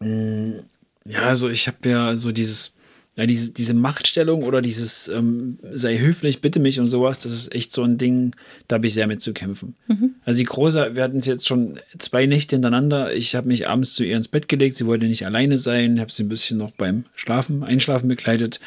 Ja, 0.00 1.22
also 1.22 1.48
ich 1.48 1.68
habe 1.68 1.88
ja 1.88 2.16
so 2.16 2.32
dieses, 2.32 2.73
ja, 3.16 3.26
diese, 3.26 3.52
diese 3.52 3.74
Machtstellung 3.74 4.42
oder 4.42 4.60
dieses 4.60 5.08
ähm, 5.08 5.58
sei 5.72 5.98
höflich, 5.98 6.40
bitte 6.40 6.58
mich 6.58 6.80
und 6.80 6.88
sowas, 6.88 7.20
das 7.20 7.32
ist 7.32 7.54
echt 7.54 7.72
so 7.72 7.84
ein 7.84 7.96
Ding, 7.96 8.34
da 8.66 8.74
habe 8.74 8.86
ich 8.88 8.94
sehr 8.94 9.06
mit 9.06 9.22
zu 9.22 9.32
kämpfen. 9.32 9.76
Mhm. 9.86 10.16
Also 10.24 10.38
die 10.38 10.44
Große, 10.44 10.96
wir 10.96 11.02
hatten 11.02 11.18
es 11.18 11.26
jetzt 11.26 11.46
schon 11.46 11.78
zwei 11.98 12.26
Nächte 12.26 12.56
hintereinander. 12.56 13.14
Ich 13.14 13.36
habe 13.36 13.46
mich 13.46 13.68
abends 13.68 13.94
zu 13.94 14.04
ihr 14.04 14.16
ins 14.16 14.28
Bett 14.28 14.48
gelegt, 14.48 14.76
sie 14.76 14.86
wollte 14.86 15.06
nicht 15.06 15.26
alleine 15.26 15.58
sein, 15.58 16.00
habe 16.00 16.10
sie 16.10 16.24
ein 16.24 16.28
bisschen 16.28 16.58
noch 16.58 16.72
beim 16.72 17.04
Schlafen, 17.14 17.62
Einschlafen 17.62 18.08
begleitet 18.08 18.58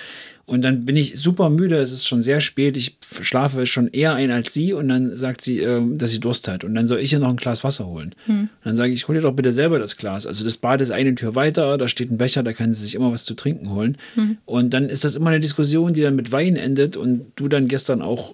und 0.48 0.62
dann 0.62 0.86
bin 0.86 0.96
ich 0.96 1.20
super 1.20 1.50
müde, 1.50 1.76
es 1.76 1.92
ist 1.92 2.08
schon 2.08 2.22
sehr 2.22 2.40
spät, 2.40 2.78
ich 2.78 2.96
schlafe 3.22 3.66
schon 3.66 3.90
eher 3.90 4.16
ein 4.16 4.32
als 4.32 4.54
sie 4.54 4.72
und 4.72 4.88
dann 4.88 5.14
sagt 5.14 5.42
sie, 5.42 5.60
äh, 5.60 5.82
dass 5.98 6.12
sie 6.12 6.22
Durst 6.22 6.48
hat. 6.48 6.64
Und 6.64 6.74
dann 6.74 6.88
soll 6.88 7.00
ich 7.00 7.12
ihr 7.12 7.20
noch 7.20 7.28
ein 7.28 7.36
Glas 7.36 7.66
Wasser 7.66 7.86
holen. 7.86 8.16
Hm. 8.28 8.48
Dann 8.64 8.78
sage 8.78 8.94
ich, 8.94 9.10
hol 9.10 9.16
dir 9.16 9.22
doch 9.22 9.34
bitte 9.34 9.52
selber 9.52 9.78
das 9.78 9.98
Glas. 9.98 10.26
Also 10.26 10.46
das 10.46 10.56
Bad 10.56 10.80
ist 10.80 10.92
eine 10.92 11.14
Tür 11.16 11.36
weiter, 11.36 11.78
da 11.78 11.90
steht 11.90 12.12
ein 12.12 12.18
Becher, 12.18 12.44
da 12.44 12.54
kann 12.54 12.72
sie 12.72 12.82
sich 12.82 12.96
immer 12.96 13.12
was 13.12 13.26
zu 13.26 13.34
trinken 13.34 13.72
holen. 13.72 13.98
Hm. 14.14 14.38
Und 14.46 14.74
dann 14.74 14.88
ist 14.88 15.04
das 15.04 15.18
immer 15.18 15.32
eine 15.32 15.42
Diskussion, 15.42 15.92
die 15.92 16.02
dann 16.02 16.16
mit 16.16 16.32
Wein 16.32 16.56
endet 16.56 16.96
und 16.96 17.34
du 17.36 17.50
dann 17.50 17.68
gestern 17.68 18.02
auch 18.02 18.34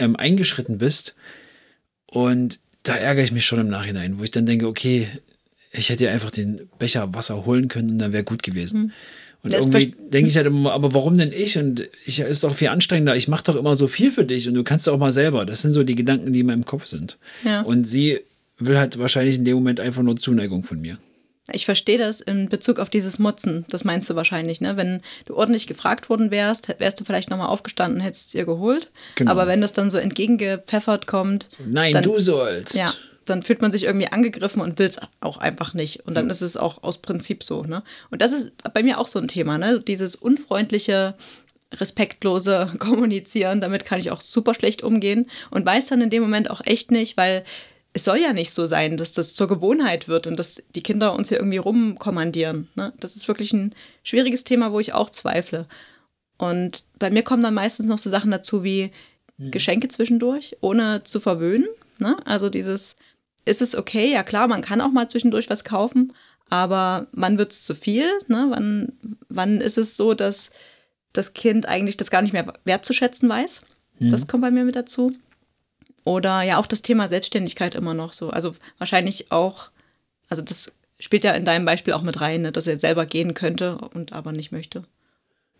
ähm, 0.00 0.16
eingeschritten 0.16 0.78
bist. 0.78 1.14
Und 2.06 2.58
da 2.82 2.96
ärgere 2.96 3.22
ich 3.22 3.30
mich 3.30 3.46
schon 3.46 3.60
im 3.60 3.68
Nachhinein, 3.68 4.18
wo 4.18 4.24
ich 4.24 4.32
dann 4.32 4.46
denke, 4.46 4.66
okay, 4.66 5.06
ich 5.70 5.88
hätte 5.88 6.02
ja 6.02 6.10
einfach 6.10 6.32
den 6.32 6.68
Becher 6.80 7.14
Wasser 7.14 7.44
holen 7.46 7.68
können 7.68 7.90
und 7.90 7.98
dann 7.98 8.12
wäre 8.12 8.24
gut 8.24 8.42
gewesen. 8.42 8.82
Hm. 8.82 8.92
Und 9.42 9.52
das 9.52 9.66
irgendwie 9.66 9.94
denke 10.10 10.28
ich 10.28 10.36
halt 10.36 10.46
immer, 10.46 10.72
aber 10.72 10.94
warum 10.94 11.16
denn 11.16 11.32
ich? 11.32 11.56
Und 11.58 11.88
ich 12.04 12.18
ist 12.20 12.42
doch 12.42 12.54
viel 12.54 12.68
anstrengender. 12.68 13.14
Ich 13.14 13.28
mache 13.28 13.44
doch 13.44 13.56
immer 13.56 13.76
so 13.76 13.86
viel 13.86 14.10
für 14.10 14.24
dich 14.24 14.48
und 14.48 14.54
du 14.54 14.64
kannst 14.64 14.88
auch 14.88 14.98
mal 14.98 15.12
selber. 15.12 15.46
Das 15.46 15.62
sind 15.62 15.72
so 15.72 15.84
die 15.84 15.94
Gedanken, 15.94 16.32
die 16.32 16.40
in 16.40 16.46
meinem 16.46 16.64
Kopf 16.64 16.86
sind. 16.86 17.18
Ja. 17.44 17.62
Und 17.62 17.84
sie 17.84 18.20
will 18.58 18.78
halt 18.78 18.98
wahrscheinlich 18.98 19.36
in 19.36 19.44
dem 19.44 19.54
Moment 19.54 19.78
einfach 19.78 20.02
nur 20.02 20.16
Zuneigung 20.16 20.64
von 20.64 20.80
mir. 20.80 20.98
Ich 21.52 21.64
verstehe 21.64 21.96
das 21.96 22.20
in 22.20 22.48
Bezug 22.48 22.78
auf 22.78 22.90
dieses 22.90 23.18
Mutzen. 23.18 23.64
Das 23.70 23.84
meinst 23.84 24.10
du 24.10 24.14
wahrscheinlich, 24.14 24.60
ne? 24.60 24.76
Wenn 24.76 25.00
du 25.24 25.34
ordentlich 25.34 25.66
gefragt 25.66 26.10
worden 26.10 26.30
wärst, 26.30 26.68
wärst 26.78 27.00
du 27.00 27.04
vielleicht 27.04 27.30
nochmal 27.30 27.48
aufgestanden, 27.48 28.00
hättest 28.00 28.28
es 28.28 28.34
ihr 28.34 28.44
geholt. 28.44 28.90
Genau. 29.14 29.30
Aber 29.30 29.46
wenn 29.46 29.62
das 29.62 29.72
dann 29.72 29.88
so 29.88 29.96
entgegengepfeffert 29.96 31.06
kommt. 31.06 31.48
Nein, 31.66 31.94
dann, 31.94 32.02
du 32.02 32.18
sollst. 32.18 32.76
Ja, 32.76 32.92
dann 33.28 33.42
fühlt 33.42 33.62
man 33.62 33.72
sich 33.72 33.84
irgendwie 33.84 34.08
angegriffen 34.08 34.62
und 34.62 34.78
will 34.78 34.86
es 34.86 34.98
auch 35.20 35.38
einfach 35.38 35.74
nicht. 35.74 36.06
Und 36.06 36.14
dann 36.14 36.26
mhm. 36.26 36.30
ist 36.30 36.42
es 36.42 36.56
auch 36.56 36.82
aus 36.82 36.98
Prinzip 36.98 37.42
so. 37.42 37.62
Ne? 37.62 37.82
Und 38.10 38.22
das 38.22 38.32
ist 38.32 38.52
bei 38.74 38.82
mir 38.82 38.98
auch 38.98 39.06
so 39.06 39.18
ein 39.18 39.28
Thema, 39.28 39.58
ne? 39.58 39.80
Dieses 39.80 40.14
unfreundliche, 40.14 41.14
respektlose 41.74 42.70
Kommunizieren, 42.78 43.60
damit 43.60 43.84
kann 43.84 44.00
ich 44.00 44.10
auch 44.10 44.20
super 44.20 44.54
schlecht 44.54 44.82
umgehen 44.82 45.28
und 45.50 45.66
weiß 45.66 45.86
dann 45.86 46.00
in 46.00 46.10
dem 46.10 46.22
Moment 46.22 46.50
auch 46.50 46.62
echt 46.64 46.90
nicht, 46.90 47.16
weil 47.16 47.44
es 47.92 48.04
soll 48.04 48.18
ja 48.18 48.32
nicht 48.32 48.52
so 48.52 48.66
sein, 48.66 48.96
dass 48.96 49.12
das 49.12 49.34
zur 49.34 49.48
Gewohnheit 49.48 50.08
wird 50.08 50.26
und 50.26 50.38
dass 50.38 50.62
die 50.74 50.82
Kinder 50.82 51.14
uns 51.14 51.28
hier 51.28 51.38
irgendwie 51.38 51.58
rumkommandieren. 51.58 52.68
Ne? 52.74 52.92
Das 53.00 53.16
ist 53.16 53.28
wirklich 53.28 53.52
ein 53.52 53.74
schwieriges 54.02 54.44
Thema, 54.44 54.72
wo 54.72 54.80
ich 54.80 54.92
auch 54.92 55.10
zweifle. 55.10 55.66
Und 56.36 56.84
bei 56.98 57.10
mir 57.10 57.22
kommen 57.22 57.42
dann 57.42 57.54
meistens 57.54 57.86
noch 57.86 57.98
so 57.98 58.10
Sachen 58.10 58.30
dazu 58.30 58.62
wie 58.62 58.92
mhm. 59.36 59.50
Geschenke 59.50 59.88
zwischendurch, 59.88 60.56
ohne 60.60 61.02
zu 61.02 61.18
verwöhnen. 61.18 61.66
Ne? 61.98 62.16
Also 62.24 62.50
dieses, 62.50 62.96
ist 63.48 63.62
es 63.62 63.74
okay, 63.74 64.12
ja 64.12 64.22
klar, 64.22 64.46
man 64.48 64.62
kann 64.62 64.80
auch 64.80 64.90
mal 64.90 65.08
zwischendurch 65.08 65.50
was 65.50 65.64
kaufen, 65.64 66.12
aber 66.50 67.08
wann 67.12 67.38
wird 67.38 67.52
es 67.52 67.64
zu 67.64 67.74
viel? 67.74 68.10
Ne? 68.26 68.46
Wann, 68.50 68.92
wann 69.28 69.60
ist 69.60 69.78
es 69.78 69.96
so, 69.96 70.14
dass 70.14 70.50
das 71.12 71.34
Kind 71.34 71.66
eigentlich 71.66 71.96
das 71.96 72.10
gar 72.10 72.22
nicht 72.22 72.32
mehr 72.32 72.52
wertzuschätzen 72.64 73.28
weiß? 73.28 73.62
Mhm. 73.98 74.10
Das 74.10 74.28
kommt 74.28 74.42
bei 74.42 74.50
mir 74.50 74.64
mit 74.64 74.76
dazu. 74.76 75.12
Oder 76.04 76.42
ja, 76.42 76.58
auch 76.58 76.66
das 76.66 76.82
Thema 76.82 77.08
Selbstständigkeit 77.08 77.74
immer 77.74 77.94
noch 77.94 78.12
so. 78.12 78.30
Also 78.30 78.54
wahrscheinlich 78.78 79.30
auch, 79.30 79.70
also 80.28 80.42
das 80.42 80.72
spielt 80.98 81.24
ja 81.24 81.32
in 81.32 81.44
deinem 81.44 81.64
Beispiel 81.64 81.92
auch 81.92 82.02
mit 82.02 82.20
rein, 82.20 82.42
ne? 82.42 82.52
dass 82.52 82.66
er 82.66 82.78
selber 82.78 83.04
gehen 83.04 83.34
könnte 83.34 83.78
und 83.94 84.12
aber 84.12 84.32
nicht 84.32 84.52
möchte. 84.52 84.84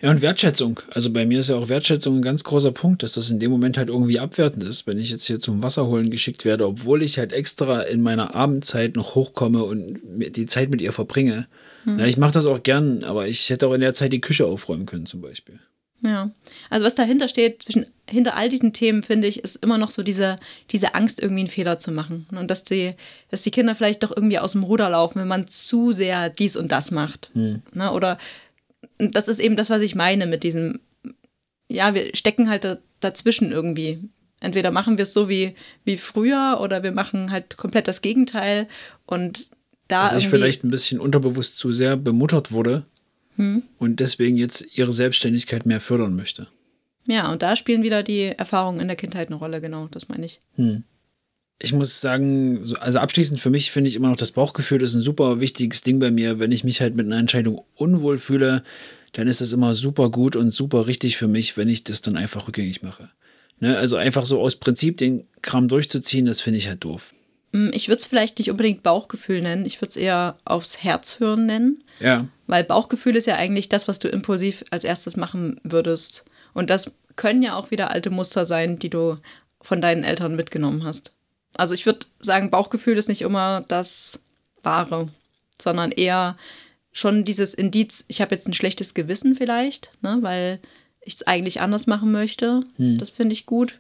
Ja, 0.01 0.11
und 0.11 0.23
Wertschätzung. 0.23 0.79
Also 0.91 1.13
bei 1.13 1.27
mir 1.27 1.41
ist 1.41 1.49
ja 1.49 1.57
auch 1.57 1.69
Wertschätzung 1.69 2.19
ein 2.19 2.23
ganz 2.23 2.45
großer 2.45 2.71
Punkt, 2.71 3.03
dass 3.03 3.15
das 3.15 3.31
in 3.31 3.41
dem 3.41 3.51
Moment 3.51 3.77
halt 3.77 3.89
irgendwie 3.89 4.21
abwertend 4.21 4.63
ist, 4.63 4.87
wenn 4.87 4.99
ich 4.99 5.11
jetzt 5.11 5.27
hier 5.27 5.41
zum 5.41 5.63
Wasserholen 5.63 6.11
geschickt 6.11 6.45
werde, 6.45 6.69
obwohl 6.69 7.03
ich 7.03 7.19
halt 7.19 7.33
extra 7.33 7.81
in 7.81 8.01
meiner 8.03 8.35
Abendzeit 8.35 8.95
noch 8.95 9.17
hochkomme 9.17 9.65
und 9.65 9.99
die 10.05 10.47
Zeit 10.47 10.71
mit 10.71 10.81
ihr 10.81 10.93
verbringe. 10.93 11.49
Hm. 11.83 11.99
Ja, 11.99 12.07
ich 12.07 12.17
mache 12.17 12.33
das 12.33 12.47
auch 12.47 12.63
gern, 12.63 13.03
aber 13.03 13.27
ich 13.27 13.51
hätte 13.51 13.67
auch 13.67 13.75
in 13.75 13.81
der 13.81 13.93
Zeit 13.93 14.13
die 14.13 14.21
Küche 14.21 14.47
aufräumen 14.47 14.87
können 14.87 15.07
zum 15.07 15.21
Beispiel. 15.21 15.59
Ja, 16.01 16.31
also 16.71 16.87
was 16.87 16.95
dahinter 16.95 17.27
steht, 17.27 17.63
zwischen, 17.65 17.87
hinter 18.09 18.37
all 18.37 18.49
diesen 18.49 18.73
Themen, 18.73 19.03
finde 19.03 19.27
ich, 19.27 19.43
ist 19.43 19.57
immer 19.57 19.79
noch 19.79 19.91
so 19.91 20.05
diese, 20.05 20.37
diese 20.71 20.95
Angst, 20.95 21.21
irgendwie 21.21 21.41
einen 21.41 21.51
Fehler 21.51 21.81
zu 21.81 21.91
machen. 21.91 22.29
Und 22.31 22.53
dass 22.53 22.63
die, 22.63 22.95
dass 23.31 23.43
die 23.43 23.51
Kinder 23.51 23.75
vielleicht 23.75 24.05
doch 24.05 24.17
irgendwie 24.17 24.39
aus 24.39 24.53
dem 24.53 24.63
Ruder 24.63 24.89
laufen, 24.91 25.21
wenn 25.21 25.27
man 25.27 25.49
zu 25.49 25.91
sehr 25.91 26.31
dies 26.31 26.55
und 26.55 26.71
das 26.71 26.93
macht. 26.93 27.31
Hm. 27.33 27.63
Ne? 27.73 27.93
Oder 27.93 28.17
das 28.99 29.29
ist 29.29 29.39
eben 29.39 29.57
das, 29.57 29.71
was 29.71 29.83
ich 29.83 29.95
meine 29.95 30.27
mit 30.27 30.43
diesem, 30.43 30.81
ja, 31.69 31.95
wir 31.95 32.15
stecken 32.15 32.49
halt 32.49 32.81
dazwischen 33.01 33.53
irgendwie. 33.53 33.99
Entweder 34.41 34.71
machen 34.71 34.99
wir 34.99 35.03
es 35.03 35.13
so 35.13 35.29
wie, 35.29 35.55
wie 35.85 35.97
früher 35.97 36.59
oder 36.61 36.83
wir 36.83 36.93
machen 36.93 37.33
halt 37.33 37.57
komplett 37.57 37.89
das 37.89 38.03
Gegenteil 38.03 38.69
und 39.07 39.51
da. 39.89 40.03
Dass 40.03 40.23
ich 40.23 40.29
vielleicht 40.29 40.65
ein 40.65 40.71
bisschen 40.71 41.01
unterbewusst 41.01 41.59
zu 41.59 41.73
sehr 41.73 41.97
bemuttert 41.97 42.53
wurde 42.53 42.85
hm? 43.37 43.65
und 43.79 44.01
deswegen 44.01 44.37
jetzt 44.37 44.77
ihre 44.77 44.93
Selbstständigkeit 44.93 45.67
mehr 45.67 45.81
fördern 45.81 46.15
möchte. 46.15 46.47
Ja, 47.09 47.33
und 47.33 47.43
da 47.43 47.57
spielen 47.57 47.83
wieder 47.83 48.03
die 48.03 48.25
Erfahrungen 48.25 48.81
in 48.81 48.87
der 48.87 48.97
Kindheit 48.97 49.29
eine 49.29 49.37
Rolle, 49.37 49.61
genau, 49.61 49.89
das 49.91 50.09
meine 50.09 50.27
ich. 50.27 50.41
Hm 50.57 50.85
ich 51.61 51.73
muss 51.73 52.01
sagen, 52.01 52.63
also 52.81 52.99
abschließend 53.01 53.41
für 53.41 53.51
mich 53.51 53.73
finde 53.73 53.91
ich 53.91 53.97
immer 53.97 54.09
noch, 54.09 54.17
das 54.17 54.33
Bauchgefühl 54.33 54.83
ist 54.83 54.95
ein 54.95 55.03
super 55.03 55.41
wichtiges 55.41 55.83
Ding 55.83 55.99
bei 55.99 56.11
mir. 56.11 56.39
Wenn 56.39 56.53
ich 56.53 56.63
mich 56.63 56.81
halt 56.81 56.95
mit 56.95 57.07
einer 57.07 57.19
Entscheidung 57.19 57.65
unwohl 57.75 58.19
fühle, 58.19 58.63
dann 59.13 59.27
ist 59.27 59.41
das 59.41 59.53
immer 59.53 59.75
super 59.75 60.11
gut 60.11 60.37
und 60.37 60.53
super 60.53 60.87
richtig 60.87 61.17
für 61.17 61.27
mich, 61.27 61.57
wenn 61.57 61.69
ich 61.69 61.83
das 61.83 62.01
dann 62.01 62.17
einfach 62.17 62.47
rückgängig 62.47 62.83
mache. 62.83 63.11
Ne? 63.59 63.77
Also 63.77 63.97
einfach 63.97 64.25
so 64.25 64.41
aus 64.41 64.57
Prinzip 64.57 64.99
den 64.99 65.27
Kram 65.43 65.67
durchzuziehen, 65.67 66.27
das 66.27 66.41
finde 66.41 66.59
ich 66.59 66.69
halt 66.69 66.85
doof. 66.85 67.13
Mm, 67.51 67.71
ich 67.73 67.89
würde 67.89 67.99
es 67.99 68.07
vielleicht 68.07 68.39
nicht 68.39 68.51
unbedingt 68.51 68.85
Bauchgefühl 68.85 69.41
nennen, 69.41 69.67
ich 69.67 69.81
würde 69.81 69.91
es 69.91 69.97
eher 69.97 70.37
aufs 70.45 70.85
Herz 70.85 71.19
hören 71.19 71.47
nennen. 71.47 71.83
Ja. 71.99 72.29
Weil 72.47 72.63
Bauchgefühl 72.63 73.17
ist 73.17 73.27
ja 73.27 73.35
eigentlich 73.35 73.69
das, 73.69 73.89
was 73.89 73.99
du 73.99 74.07
impulsiv 74.07 74.65
als 74.71 74.85
erstes 74.85 75.17
machen 75.17 75.61
würdest. 75.65 76.25
Und 76.55 76.71
das 76.71 76.93
können 77.17 77.43
ja 77.43 77.57
auch 77.57 77.73
wieder 77.73 77.91
alte 77.91 78.11
Muster 78.11 78.45
sein, 78.45 78.79
die 78.79 78.91
du 78.91 79.17
von 79.61 79.81
deinen 79.81 80.05
Eltern 80.05 80.37
mitgenommen 80.37 80.85
hast. 80.85 81.13
Also 81.57 81.75
ich 81.75 81.87
würde 81.87 82.07
sagen, 82.21 82.51
Bauchgefühl 82.51 82.99
ist 82.99 83.09
nicht 83.09 83.23
immer 83.23 83.65
das 83.69 84.23
Wahre, 84.63 85.09
sondern 85.61 85.93
eher 85.93 86.37
schon 86.93 87.25
dieses 87.25 87.55
Indiz, 87.55 88.05
ich 88.09 88.21
habe 88.21 88.35
jetzt 88.35 88.47
ein 88.49 88.55
schlechtes 88.55 88.95
Gewissen 88.95 89.35
vielleicht, 89.35 89.93
ne, 90.03 90.19
weil 90.21 90.61
ich 91.01 91.15
es 91.15 91.27
eigentlich 91.27 91.61
anders 91.61 91.87
machen 91.87 92.13
möchte. 92.13 92.63
Hm. 92.77 92.99
Das 92.99 93.11
finde 93.11 93.33
ich 93.33 93.47
gut. 93.47 93.79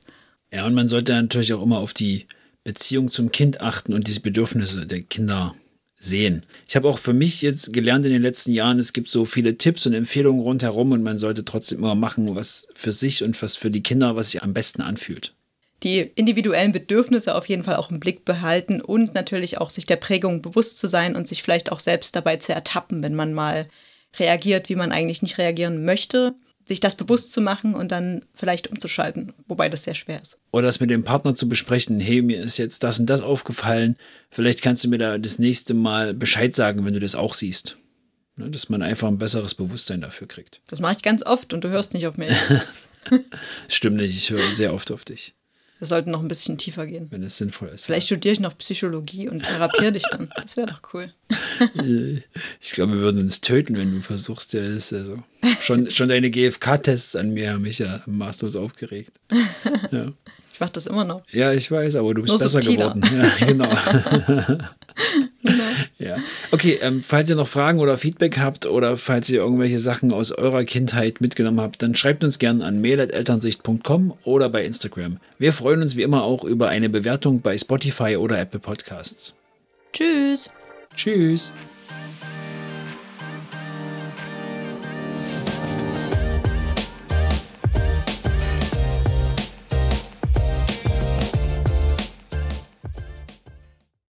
Ja, 0.52 0.66
und 0.66 0.74
man 0.74 0.88
sollte 0.88 1.12
natürlich 1.12 1.52
auch 1.52 1.62
immer 1.62 1.78
auf 1.78 1.94
die 1.94 2.26
Beziehung 2.64 3.10
zum 3.10 3.30
Kind 3.32 3.60
achten 3.60 3.92
und 3.92 4.06
diese 4.06 4.20
Bedürfnisse 4.20 4.86
der 4.86 5.02
Kinder 5.02 5.54
sehen. 5.96 6.44
Ich 6.68 6.76
habe 6.76 6.88
auch 6.88 6.98
für 6.98 7.12
mich 7.12 7.42
jetzt 7.42 7.72
gelernt 7.72 8.06
in 8.06 8.12
den 8.12 8.22
letzten 8.22 8.52
Jahren, 8.52 8.78
es 8.78 8.92
gibt 8.92 9.08
so 9.08 9.24
viele 9.24 9.58
Tipps 9.58 9.84
und 9.86 9.94
Empfehlungen 9.94 10.40
rundherum 10.40 10.92
und 10.92 11.02
man 11.02 11.18
sollte 11.18 11.44
trotzdem 11.44 11.78
immer 11.78 11.96
machen, 11.96 12.34
was 12.36 12.68
für 12.74 12.92
sich 12.92 13.24
und 13.24 13.40
was 13.42 13.56
für 13.56 13.70
die 13.70 13.82
Kinder, 13.82 14.14
was 14.16 14.30
sich 14.30 14.42
am 14.42 14.54
besten 14.54 14.80
anfühlt 14.80 15.34
die 15.82 16.00
individuellen 16.00 16.72
Bedürfnisse 16.72 17.34
auf 17.34 17.48
jeden 17.48 17.62
Fall 17.62 17.76
auch 17.76 17.90
im 17.90 18.00
Blick 18.00 18.24
behalten 18.24 18.80
und 18.80 19.14
natürlich 19.14 19.58
auch 19.58 19.70
sich 19.70 19.86
der 19.86 19.96
Prägung 19.96 20.42
bewusst 20.42 20.78
zu 20.78 20.86
sein 20.86 21.14
und 21.14 21.28
sich 21.28 21.42
vielleicht 21.42 21.70
auch 21.70 21.80
selbst 21.80 22.16
dabei 22.16 22.36
zu 22.36 22.52
ertappen, 22.52 23.02
wenn 23.02 23.14
man 23.14 23.32
mal 23.32 23.68
reagiert, 24.18 24.68
wie 24.68 24.76
man 24.76 24.90
eigentlich 24.90 25.22
nicht 25.22 25.38
reagieren 25.38 25.84
möchte, 25.84 26.34
sich 26.64 26.80
das 26.80 26.96
bewusst 26.96 27.32
zu 27.32 27.40
machen 27.40 27.74
und 27.74 27.92
dann 27.92 28.24
vielleicht 28.34 28.68
umzuschalten, 28.68 29.32
wobei 29.46 29.68
das 29.68 29.84
sehr 29.84 29.94
schwer 29.94 30.20
ist. 30.20 30.36
Oder 30.50 30.66
das 30.66 30.80
mit 30.80 30.90
dem 30.90 31.04
Partner 31.04 31.34
zu 31.34 31.48
besprechen, 31.48 31.98
hey, 32.00 32.22
mir 32.22 32.42
ist 32.42 32.58
jetzt 32.58 32.82
das 32.82 32.98
und 32.98 33.06
das 33.06 33.22
aufgefallen, 33.22 33.96
vielleicht 34.30 34.62
kannst 34.62 34.84
du 34.84 34.88
mir 34.88 34.98
da 34.98 35.16
das 35.16 35.38
nächste 35.38 35.74
Mal 35.74 36.12
Bescheid 36.12 36.54
sagen, 36.54 36.84
wenn 36.84 36.94
du 36.94 37.00
das 37.00 37.14
auch 37.14 37.34
siehst. 37.34 37.78
Ne, 38.36 38.50
dass 38.50 38.68
man 38.68 38.82
einfach 38.82 39.08
ein 39.08 39.18
besseres 39.18 39.54
Bewusstsein 39.54 40.00
dafür 40.00 40.28
kriegt. 40.28 40.60
Das 40.68 40.78
mache 40.78 40.94
ich 40.96 41.02
ganz 41.02 41.24
oft 41.24 41.52
und 41.52 41.64
du 41.64 41.70
hörst 41.70 41.92
nicht 41.92 42.06
auf 42.06 42.16
mich. 42.16 42.36
Stimmt 43.68 43.96
nicht, 43.96 44.16
ich 44.16 44.30
höre 44.30 44.52
sehr 44.52 44.74
oft 44.74 44.92
auf 44.92 45.04
dich. 45.04 45.34
Wir 45.78 45.86
sollten 45.86 46.10
noch 46.10 46.20
ein 46.20 46.28
bisschen 46.28 46.58
tiefer 46.58 46.86
gehen. 46.86 47.06
Wenn 47.10 47.22
es 47.22 47.36
sinnvoll 47.36 47.68
ist. 47.68 47.86
Vielleicht 47.86 48.10
ja. 48.10 48.16
studiere 48.16 48.32
ich 48.32 48.40
noch 48.40 48.58
Psychologie 48.58 49.28
und 49.28 49.44
therapiere 49.44 49.92
dich 49.92 50.02
dann. 50.10 50.28
Das 50.34 50.56
wäre 50.56 50.66
doch 50.66 50.80
cool. 50.92 51.12
ich 52.60 52.72
glaube, 52.72 52.94
wir 52.94 53.00
würden 53.00 53.20
uns 53.20 53.40
töten, 53.40 53.76
wenn 53.76 53.92
du 53.92 54.00
versuchst. 54.00 54.54
Ja, 54.54 54.62
ist 54.62 54.90
ja 54.90 55.04
so. 55.04 55.22
Schon, 55.60 55.90
schon 55.90 56.08
deine 56.08 56.30
GFK-Tests 56.30 57.14
an 57.14 57.30
mir 57.30 57.52
haben 57.52 57.62
mich 57.62 57.78
ja 57.78 58.02
maßlos 58.06 58.56
aufgeregt. 58.56 59.12
Ja. 59.92 60.12
Ich 60.58 60.60
mache 60.60 60.72
das 60.72 60.88
immer 60.88 61.04
noch. 61.04 61.22
Ja, 61.30 61.52
ich 61.52 61.70
weiß, 61.70 61.94
aber 61.94 62.14
du 62.14 62.22
bist 62.22 62.32
Nur 62.32 62.40
besser 62.40 62.60
subtiler. 62.60 62.90
geworden. 62.94 63.04
Ja, 63.40 63.46
genau. 63.46 63.68
ja. 65.98 66.16
Okay, 66.50 66.80
ähm, 66.82 67.00
falls 67.04 67.30
ihr 67.30 67.36
noch 67.36 67.46
Fragen 67.46 67.78
oder 67.78 67.96
Feedback 67.96 68.38
habt 68.38 68.66
oder 68.66 68.96
falls 68.96 69.30
ihr 69.30 69.38
irgendwelche 69.38 69.78
Sachen 69.78 70.12
aus 70.12 70.32
eurer 70.32 70.64
Kindheit 70.64 71.20
mitgenommen 71.20 71.60
habt, 71.60 71.80
dann 71.80 71.94
schreibt 71.94 72.24
uns 72.24 72.40
gerne 72.40 72.64
an 72.64 72.80
mail.elternsicht.com 72.80 74.14
oder 74.24 74.48
bei 74.48 74.64
Instagram. 74.64 75.18
Wir 75.38 75.52
freuen 75.52 75.80
uns 75.80 75.94
wie 75.94 76.02
immer 76.02 76.24
auch 76.24 76.42
über 76.42 76.66
eine 76.68 76.88
Bewertung 76.88 77.40
bei 77.40 77.56
Spotify 77.56 78.16
oder 78.16 78.40
Apple 78.40 78.58
Podcasts. 78.58 79.36
Tschüss. 79.92 80.50
Tschüss. 80.96 81.52